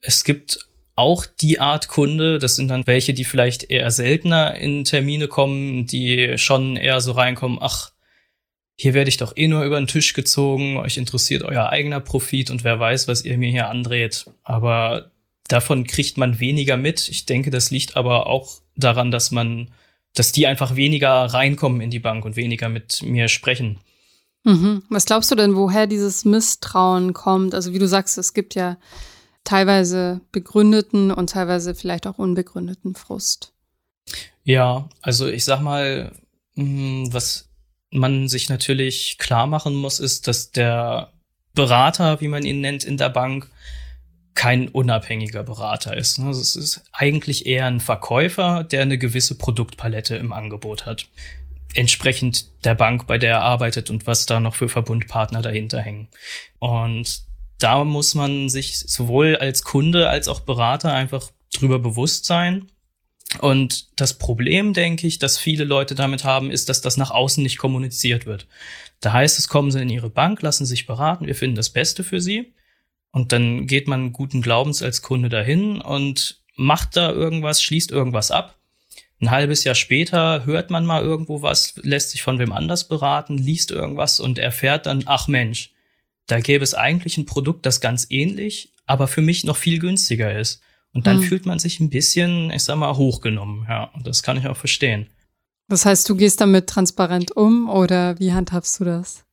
Es 0.00 0.24
gibt 0.24 0.68
auch 0.94 1.26
die 1.26 1.58
Art 1.58 1.88
Kunde, 1.88 2.38
das 2.38 2.56
sind 2.56 2.68
dann 2.68 2.86
welche, 2.86 3.14
die 3.14 3.24
vielleicht 3.24 3.70
eher 3.70 3.90
seltener 3.90 4.56
in 4.56 4.84
Termine 4.84 5.28
kommen, 5.28 5.86
die 5.86 6.36
schon 6.38 6.76
eher 6.76 7.00
so 7.00 7.12
reinkommen, 7.12 7.58
ach, 7.60 7.92
hier 8.76 8.94
werde 8.94 9.08
ich 9.08 9.16
doch 9.16 9.36
eh 9.36 9.48
nur 9.48 9.64
über 9.64 9.80
den 9.80 9.86
Tisch 9.86 10.12
gezogen, 10.12 10.76
euch 10.76 10.96
interessiert 10.96 11.42
euer 11.42 11.70
eigener 11.70 12.00
Profit 12.00 12.50
und 12.50 12.64
wer 12.64 12.80
weiß, 12.80 13.06
was 13.08 13.24
ihr 13.24 13.38
mir 13.38 13.50
hier 13.50 13.68
andreht. 13.68 14.26
Aber 14.42 15.12
Davon 15.52 15.84
kriegt 15.86 16.16
man 16.16 16.40
weniger 16.40 16.78
mit. 16.78 17.10
Ich 17.10 17.26
denke, 17.26 17.50
das 17.50 17.70
liegt 17.70 17.94
aber 17.94 18.26
auch 18.26 18.62
daran, 18.74 19.10
dass 19.10 19.30
man, 19.30 19.70
dass 20.14 20.32
die 20.32 20.46
einfach 20.46 20.76
weniger 20.76 21.10
reinkommen 21.10 21.82
in 21.82 21.90
die 21.90 21.98
Bank 21.98 22.24
und 22.24 22.36
weniger 22.36 22.70
mit 22.70 23.02
mir 23.02 23.28
sprechen. 23.28 23.78
Mhm. 24.44 24.82
Was 24.88 25.06
glaubst 25.06 25.30
du 25.30 25.34
denn, 25.34 25.54
woher 25.54 25.86
dieses 25.86 26.24
Misstrauen 26.24 27.12
kommt? 27.12 27.54
Also 27.54 27.72
wie 27.72 27.78
du 27.78 27.86
sagst, 27.86 28.18
es 28.18 28.34
gibt 28.34 28.54
ja 28.54 28.76
teilweise 29.44 30.20
begründeten 30.32 31.10
und 31.10 31.30
teilweise 31.30 31.74
vielleicht 31.74 32.06
auch 32.06 32.18
unbegründeten 32.18 32.94
Frust. 32.94 33.52
Ja, 34.44 34.88
also 35.00 35.28
ich 35.28 35.44
sag 35.44 35.60
mal, 35.60 36.12
hm, 36.54 37.12
was 37.12 37.48
man 37.90 38.28
sich 38.28 38.48
natürlich 38.48 39.16
klar 39.18 39.46
machen 39.46 39.74
muss, 39.74 40.00
ist, 40.00 40.26
dass 40.26 40.50
der 40.50 41.12
Berater, 41.54 42.20
wie 42.20 42.28
man 42.28 42.44
ihn 42.44 42.60
nennt 42.60 42.84
in 42.84 42.96
der 42.96 43.10
Bank, 43.10 43.48
kein 44.34 44.68
unabhängiger 44.68 45.42
Berater 45.42 45.96
ist. 45.96 46.18
Also 46.18 46.40
es 46.40 46.56
ist 46.56 46.84
eigentlich 46.92 47.44
eher 47.44 47.66
ein 47.66 47.80
Verkäufer, 47.80 48.64
der 48.64 48.82
eine 48.82 48.96
gewisse 48.96 49.36
Produktpalette 49.36 50.16
im 50.16 50.32
Angebot 50.32 50.86
hat. 50.86 51.06
Entsprechend 51.74 52.46
der 52.64 52.74
Bank, 52.74 53.06
bei 53.06 53.18
der 53.18 53.30
er 53.30 53.42
arbeitet 53.42 53.90
und 53.90 54.06
was 54.06 54.26
da 54.26 54.40
noch 54.40 54.54
für 54.54 54.68
Verbundpartner 54.68 55.42
dahinter 55.42 55.80
hängen. 55.80 56.08
Und 56.58 57.22
da 57.58 57.84
muss 57.84 58.14
man 58.14 58.48
sich 58.48 58.78
sowohl 58.78 59.36
als 59.36 59.62
Kunde 59.62 60.08
als 60.08 60.28
auch 60.28 60.40
Berater 60.40 60.92
einfach 60.92 61.30
drüber 61.54 61.78
bewusst 61.78 62.24
sein. 62.24 62.66
Und 63.40 63.98
das 63.98 64.18
Problem, 64.18 64.74
denke 64.74 65.06
ich, 65.06 65.18
dass 65.18 65.38
viele 65.38 65.64
Leute 65.64 65.94
damit 65.94 66.24
haben, 66.24 66.50
ist, 66.50 66.68
dass 66.68 66.80
das 66.80 66.96
nach 66.96 67.10
außen 67.10 67.42
nicht 67.42 67.58
kommuniziert 67.58 68.26
wird. 68.26 68.46
Da 69.00 69.12
heißt 69.12 69.38
es, 69.38 69.48
kommen 69.48 69.70
Sie 69.70 69.80
in 69.80 69.88
Ihre 69.88 70.10
Bank, 70.10 70.42
lassen 70.42 70.66
sich 70.66 70.86
beraten, 70.86 71.26
wir 71.26 71.34
finden 71.34 71.56
das 71.56 71.70
Beste 71.70 72.04
für 72.04 72.20
Sie. 72.20 72.52
Und 73.10 73.32
dann 73.32 73.66
geht 73.66 73.88
man 73.88 74.12
guten 74.12 74.42
Glaubens 74.42 74.82
als 74.82 75.02
Kunde 75.02 75.28
dahin 75.28 75.80
und 75.80 76.42
macht 76.56 76.96
da 76.96 77.10
irgendwas, 77.10 77.62
schließt 77.62 77.90
irgendwas 77.90 78.30
ab. 78.30 78.58
Ein 79.22 79.30
halbes 79.30 79.62
Jahr 79.62 79.76
später 79.76 80.46
hört 80.46 80.70
man 80.70 80.84
mal 80.84 81.00
irgendwo 81.00 81.42
was, 81.42 81.74
lässt 81.76 82.10
sich 82.10 82.24
von 82.24 82.40
wem 82.40 82.50
anders 82.50 82.88
beraten, 82.88 83.38
liest 83.38 83.70
irgendwas 83.70 84.18
und 84.18 84.36
erfährt 84.36 84.86
dann, 84.86 85.04
ach 85.06 85.28
Mensch, 85.28 85.70
da 86.26 86.40
gäbe 86.40 86.64
es 86.64 86.74
eigentlich 86.74 87.18
ein 87.18 87.24
Produkt, 87.26 87.64
das 87.64 87.80
ganz 87.80 88.08
ähnlich, 88.10 88.72
aber 88.84 89.06
für 89.06 89.20
mich 89.20 89.44
noch 89.44 89.56
viel 89.56 89.78
günstiger 89.78 90.36
ist. 90.36 90.60
Und 90.92 91.06
dann 91.06 91.18
hm. 91.18 91.22
fühlt 91.22 91.46
man 91.46 91.60
sich 91.60 91.78
ein 91.78 91.88
bisschen, 91.88 92.50
ich 92.50 92.64
sag 92.64 92.74
mal, 92.74 92.96
hochgenommen. 92.96 93.64
Ja, 93.68 93.84
und 93.94 94.08
das 94.08 94.24
kann 94.24 94.38
ich 94.38 94.48
auch 94.48 94.56
verstehen. 94.56 95.06
Das 95.68 95.86
heißt, 95.86 96.08
du 96.08 96.16
gehst 96.16 96.40
damit 96.40 96.66
transparent 96.66 97.30
um 97.36 97.70
oder 97.70 98.18
wie 98.18 98.32
handhabst 98.32 98.80
du 98.80 98.84
das? 98.84 99.24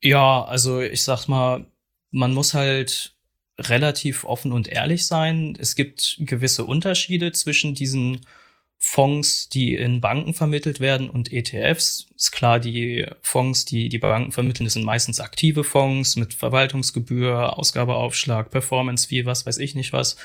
Ja, 0.00 0.44
also 0.44 0.80
ich 0.80 1.02
sag 1.02 1.26
mal, 1.26 1.66
man 2.12 2.32
muss 2.32 2.54
halt 2.54 3.16
relativ 3.58 4.24
offen 4.24 4.52
und 4.52 4.68
ehrlich 4.68 5.04
sein. 5.04 5.56
Es 5.58 5.74
gibt 5.74 6.18
gewisse 6.20 6.64
Unterschiede 6.64 7.32
zwischen 7.32 7.74
diesen 7.74 8.20
Fonds, 8.84 9.48
die 9.48 9.76
in 9.76 10.00
Banken 10.00 10.34
vermittelt 10.34 10.80
werden 10.80 11.08
und 11.08 11.32
ETFs. 11.32 12.08
Ist 12.16 12.32
klar, 12.32 12.58
die 12.58 13.06
Fonds, 13.22 13.64
die 13.64 13.88
die 13.88 13.98
Banken 13.98 14.32
vermitteln, 14.32 14.64
das 14.64 14.72
sind 14.72 14.84
meistens 14.84 15.20
aktive 15.20 15.62
Fonds 15.62 16.16
mit 16.16 16.34
Verwaltungsgebühr, 16.34 17.56
Ausgabeaufschlag, 17.56 18.50
Performance 18.50 19.06
Fee, 19.06 19.24
was 19.24 19.46
weiß 19.46 19.58
ich 19.58 19.76
nicht 19.76 19.92
was. 19.92 20.16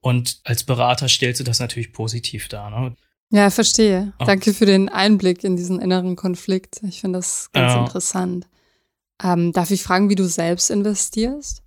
Und 0.00 0.40
als 0.44 0.62
Berater 0.62 1.08
stellst 1.08 1.40
du 1.40 1.44
das 1.44 1.58
natürlich 1.58 1.92
positiv 1.92 2.46
dar. 2.46 2.70
Ne? 2.70 2.94
Ja, 3.30 3.50
verstehe. 3.50 4.12
Oh. 4.20 4.24
Danke 4.24 4.54
für 4.54 4.66
den 4.66 4.88
Einblick 4.88 5.42
in 5.42 5.56
diesen 5.56 5.80
inneren 5.80 6.14
Konflikt. 6.14 6.80
Ich 6.88 7.00
finde 7.00 7.18
das 7.18 7.50
ganz 7.52 7.72
ja. 7.72 7.80
interessant. 7.80 8.46
Ähm, 9.20 9.52
darf 9.52 9.72
ich 9.72 9.82
fragen, 9.82 10.08
wie 10.08 10.14
du 10.14 10.26
selbst 10.26 10.70
investierst? 10.70 11.64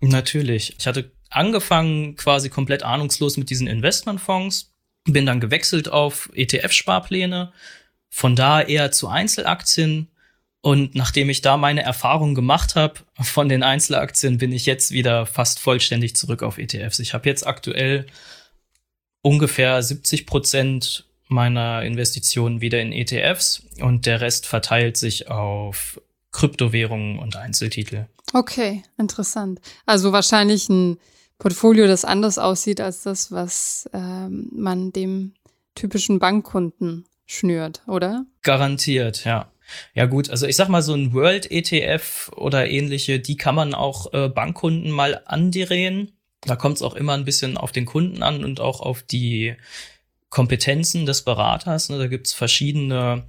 Natürlich. 0.00 0.74
Ich 0.80 0.86
hatte 0.88 1.12
angefangen 1.30 2.16
quasi 2.16 2.48
komplett 2.48 2.82
ahnungslos 2.82 3.36
mit 3.36 3.50
diesen 3.50 3.68
Investmentfonds 3.68 4.69
bin 5.04 5.26
dann 5.26 5.40
gewechselt 5.40 5.88
auf 5.88 6.30
ETF-Sparpläne, 6.34 7.52
von 8.08 8.36
da 8.36 8.60
eher 8.60 8.92
zu 8.92 9.08
Einzelaktien. 9.08 10.08
Und 10.62 10.94
nachdem 10.94 11.30
ich 11.30 11.40
da 11.40 11.56
meine 11.56 11.82
Erfahrung 11.82 12.34
gemacht 12.34 12.74
habe 12.74 13.00
von 13.20 13.48
den 13.48 13.62
Einzelaktien, 13.62 14.38
bin 14.38 14.52
ich 14.52 14.66
jetzt 14.66 14.90
wieder 14.90 15.24
fast 15.24 15.58
vollständig 15.58 16.16
zurück 16.16 16.42
auf 16.42 16.58
ETFs. 16.58 16.98
Ich 16.98 17.14
habe 17.14 17.28
jetzt 17.28 17.46
aktuell 17.46 18.06
ungefähr 19.22 19.82
70 19.82 20.26
Prozent 20.26 21.06
meiner 21.28 21.82
Investitionen 21.82 22.60
wieder 22.60 22.80
in 22.80 22.92
ETFs 22.92 23.62
und 23.80 24.04
der 24.04 24.20
Rest 24.20 24.46
verteilt 24.46 24.96
sich 24.96 25.30
auf 25.30 26.00
Kryptowährungen 26.32 27.18
und 27.18 27.36
Einzeltitel. 27.36 28.06
Okay, 28.32 28.82
interessant. 28.98 29.60
Also 29.86 30.12
wahrscheinlich 30.12 30.68
ein 30.68 30.98
Portfolio, 31.40 31.86
das 31.86 32.04
anders 32.04 32.38
aussieht 32.38 32.80
als 32.80 33.02
das, 33.02 33.32
was 33.32 33.88
ähm, 33.92 34.48
man 34.52 34.92
dem 34.92 35.32
typischen 35.74 36.18
Bankkunden 36.18 37.06
schnürt, 37.26 37.82
oder? 37.86 38.26
Garantiert, 38.42 39.24
ja. 39.24 39.50
Ja 39.94 40.06
gut, 40.06 40.30
also 40.30 40.46
ich 40.46 40.56
sag 40.56 40.68
mal, 40.68 40.82
so 40.82 40.94
ein 40.94 41.14
World 41.14 41.50
ETF 41.50 42.30
oder 42.36 42.68
ähnliche, 42.68 43.20
die 43.20 43.36
kann 43.36 43.54
man 43.54 43.72
auch 43.72 44.12
äh, 44.12 44.28
Bankkunden 44.28 44.90
mal 44.90 45.22
andrehen. 45.24 46.12
Da 46.42 46.56
kommt 46.56 46.76
es 46.76 46.82
auch 46.82 46.94
immer 46.94 47.14
ein 47.14 47.24
bisschen 47.24 47.56
auf 47.56 47.72
den 47.72 47.86
Kunden 47.86 48.22
an 48.22 48.44
und 48.44 48.60
auch 48.60 48.80
auf 48.80 49.02
die 49.02 49.56
Kompetenzen 50.28 51.06
des 51.06 51.22
Beraters. 51.22 51.88
Ne? 51.88 51.98
Da 51.98 52.06
gibt's 52.06 52.32
verschiedene 52.34 53.24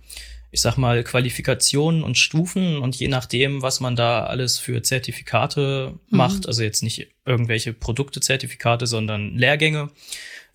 ich 0.52 0.62
sag 0.62 0.78
mal, 0.78 1.04
Qualifikationen 1.04 2.04
und 2.04 2.18
Stufen 2.18 2.78
und 2.78 2.96
je 2.98 3.08
nachdem, 3.08 3.62
was 3.62 3.80
man 3.80 3.96
da 3.96 4.26
alles 4.26 4.60
für 4.60 4.84
Zertifikate 4.84 5.94
mhm. 6.10 6.18
macht, 6.18 6.48
also 6.48 6.62
jetzt 6.62 6.84
nicht 6.84 7.08
irgendwelche 7.26 7.74
Produktezertifikate, 7.74 8.86
sondern 8.86 9.38
Lehrgänge, 9.38 9.90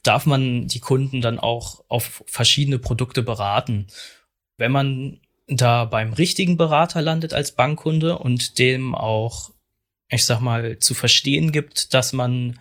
darf 0.03 0.27
man 0.27 0.69
die 0.69 0.81
Kunden 0.81 1.23
dann 1.23 1.39
auch 1.39 1.83
auf 1.89 2.23
verschiedene 2.27 2.79
Produkte 2.79 3.23
beraten. 3.23 3.87
Wenn 4.59 4.71
man 4.71 5.21
da 5.49 5.85
beim 5.87 6.13
richtigen 6.13 6.57
Berater 6.57 7.01
landet 7.01 7.33
als 7.33 7.53
Bankkunde 7.53 8.19
und 8.19 8.59
dem 8.59 8.95
auch, 8.95 9.51
ich 10.09 10.25
sag 10.25 10.41
mal, 10.41 10.79
zu 10.79 10.93
verstehen 10.93 11.53
gibt, 11.53 11.95
dass 11.95 12.13
man 12.13 12.59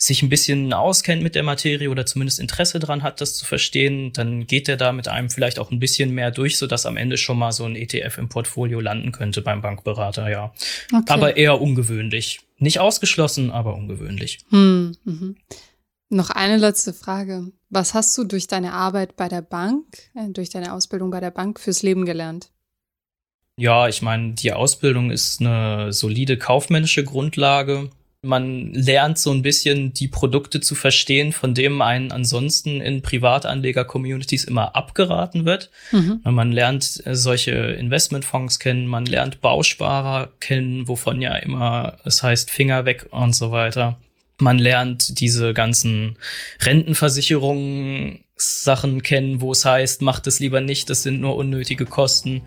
sich 0.00 0.22
ein 0.22 0.28
bisschen 0.28 0.72
auskennt 0.72 1.24
mit 1.24 1.34
der 1.34 1.42
Materie 1.42 1.90
oder 1.90 2.06
zumindest 2.06 2.38
Interesse 2.38 2.78
dran 2.78 3.02
hat, 3.02 3.20
das 3.20 3.36
zu 3.36 3.44
verstehen, 3.44 4.12
dann 4.12 4.46
geht 4.46 4.68
er 4.68 4.76
da 4.76 4.92
mit 4.92 5.08
einem 5.08 5.28
vielleicht 5.28 5.58
auch 5.58 5.72
ein 5.72 5.80
bisschen 5.80 6.14
mehr 6.14 6.30
durch, 6.30 6.56
so 6.56 6.68
dass 6.68 6.86
am 6.86 6.96
Ende 6.96 7.16
schon 7.18 7.36
mal 7.36 7.50
so 7.50 7.64
ein 7.64 7.74
ETF 7.74 8.18
im 8.18 8.28
Portfolio 8.28 8.78
landen 8.78 9.10
könnte 9.10 9.42
beim 9.42 9.60
Bankberater, 9.60 10.30
ja. 10.30 10.52
Okay. 10.92 11.12
Aber 11.12 11.36
eher 11.36 11.60
ungewöhnlich. 11.60 12.40
Nicht 12.58 12.78
ausgeschlossen, 12.78 13.50
aber 13.50 13.74
ungewöhnlich. 13.74 14.38
Hm, 14.50 14.96
mhm. 15.04 15.36
Noch 16.10 16.30
eine 16.30 16.56
letzte 16.56 16.94
Frage. 16.94 17.50
Was 17.68 17.92
hast 17.92 18.16
du 18.16 18.24
durch 18.24 18.46
deine 18.46 18.72
Arbeit 18.72 19.16
bei 19.16 19.28
der 19.28 19.42
Bank, 19.42 19.84
äh, 20.14 20.30
durch 20.30 20.48
deine 20.48 20.72
Ausbildung 20.72 21.10
bei 21.10 21.20
der 21.20 21.32
Bank 21.32 21.58
fürs 21.58 21.82
Leben 21.82 22.06
gelernt? 22.06 22.50
Ja, 23.56 23.88
ich 23.88 24.00
meine, 24.02 24.34
die 24.34 24.52
Ausbildung 24.52 25.10
ist 25.10 25.40
eine 25.40 25.92
solide 25.92 26.38
kaufmännische 26.38 27.02
Grundlage. 27.02 27.90
Man 28.22 28.72
lernt 28.72 29.16
so 29.16 29.30
ein 29.30 29.42
bisschen 29.42 29.92
die 29.92 30.08
Produkte 30.08 30.60
zu 30.60 30.74
verstehen, 30.74 31.32
von 31.32 31.54
denen 31.54 31.80
einen 31.80 32.10
ansonsten 32.10 32.80
in 32.80 33.00
Privatanleger-Communities 33.00 34.42
immer 34.42 34.74
abgeraten 34.74 35.44
wird. 35.44 35.70
Mhm. 35.92 36.20
Man 36.24 36.50
lernt 36.50 37.00
äh, 37.06 37.14
solche 37.14 37.52
Investmentfonds 37.52 38.58
kennen, 38.58 38.88
man 38.88 39.06
lernt 39.06 39.40
Bausparer 39.40 40.30
kennen, 40.40 40.88
wovon 40.88 41.22
ja 41.22 41.36
immer 41.36 41.98
es 42.04 42.22
heißt 42.22 42.50
Finger 42.50 42.84
weg 42.84 43.06
und 43.10 43.36
so 43.36 43.52
weiter. 43.52 43.98
Man 44.40 44.58
lernt 44.58 45.20
diese 45.20 45.54
ganzen 45.54 46.16
Rentenversicherungen 46.60 48.24
Sachen 48.34 49.02
kennen, 49.02 49.40
wo 49.40 49.52
es 49.52 49.64
heißt, 49.64 50.02
macht 50.02 50.26
es 50.26 50.40
lieber 50.40 50.60
nicht, 50.60 50.90
das 50.90 51.02
sind 51.02 51.20
nur 51.20 51.36
unnötige 51.36 51.86
Kosten. 51.86 52.42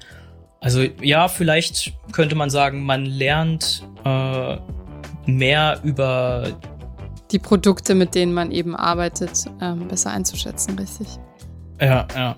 Also 0.59 0.85
ja, 1.01 1.27
vielleicht 1.27 1.93
könnte 2.11 2.35
man 2.35 2.49
sagen, 2.49 2.83
man 2.83 3.05
lernt 3.05 3.83
äh, 4.05 4.57
mehr 5.25 5.79
über 5.83 6.57
die 7.31 7.39
Produkte, 7.39 7.95
mit 7.95 8.15
denen 8.15 8.33
man 8.33 8.51
eben 8.51 8.75
arbeitet, 8.75 9.45
ähm, 9.61 9.87
besser 9.87 10.11
einzuschätzen, 10.11 10.77
richtig? 10.77 11.07
Ja, 11.79 12.07
ja. 12.15 12.35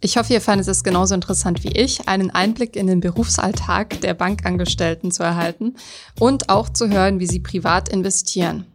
Ich 0.00 0.16
hoffe, 0.16 0.34
ihr 0.34 0.40
fandet 0.40 0.68
es 0.68 0.84
genauso 0.84 1.16
interessant 1.16 1.64
wie 1.64 1.72
ich, 1.72 2.06
einen 2.06 2.30
Einblick 2.30 2.76
in 2.76 2.86
den 2.86 3.00
Berufsalltag 3.00 4.00
der 4.02 4.14
Bankangestellten 4.14 5.10
zu 5.10 5.24
erhalten 5.24 5.74
und 6.20 6.48
auch 6.48 6.68
zu 6.68 6.88
hören, 6.88 7.18
wie 7.18 7.26
sie 7.26 7.40
privat 7.40 7.88
investieren. 7.88 8.66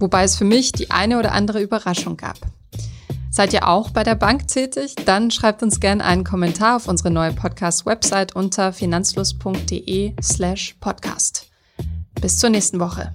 Wobei 0.00 0.24
es 0.24 0.34
für 0.36 0.44
mich 0.44 0.72
die 0.72 0.90
eine 0.90 1.18
oder 1.18 1.32
andere 1.32 1.60
Überraschung 1.60 2.16
gab. 2.16 2.38
Seid 3.36 3.52
ihr 3.52 3.68
auch 3.68 3.90
bei 3.90 4.02
der 4.02 4.14
Bank 4.14 4.48
tätig? 4.48 4.94
Dann 5.04 5.30
schreibt 5.30 5.62
uns 5.62 5.78
gerne 5.78 6.02
einen 6.02 6.24
Kommentar 6.24 6.76
auf 6.76 6.88
unsere 6.88 7.10
neue 7.10 7.34
Podcast-Website 7.34 8.34
unter 8.34 8.72
finanzfluss.de 8.72 10.14
slash 10.22 10.74
podcast. 10.80 11.46
Bis 12.18 12.38
zur 12.38 12.48
nächsten 12.48 12.80
Woche. 12.80 13.12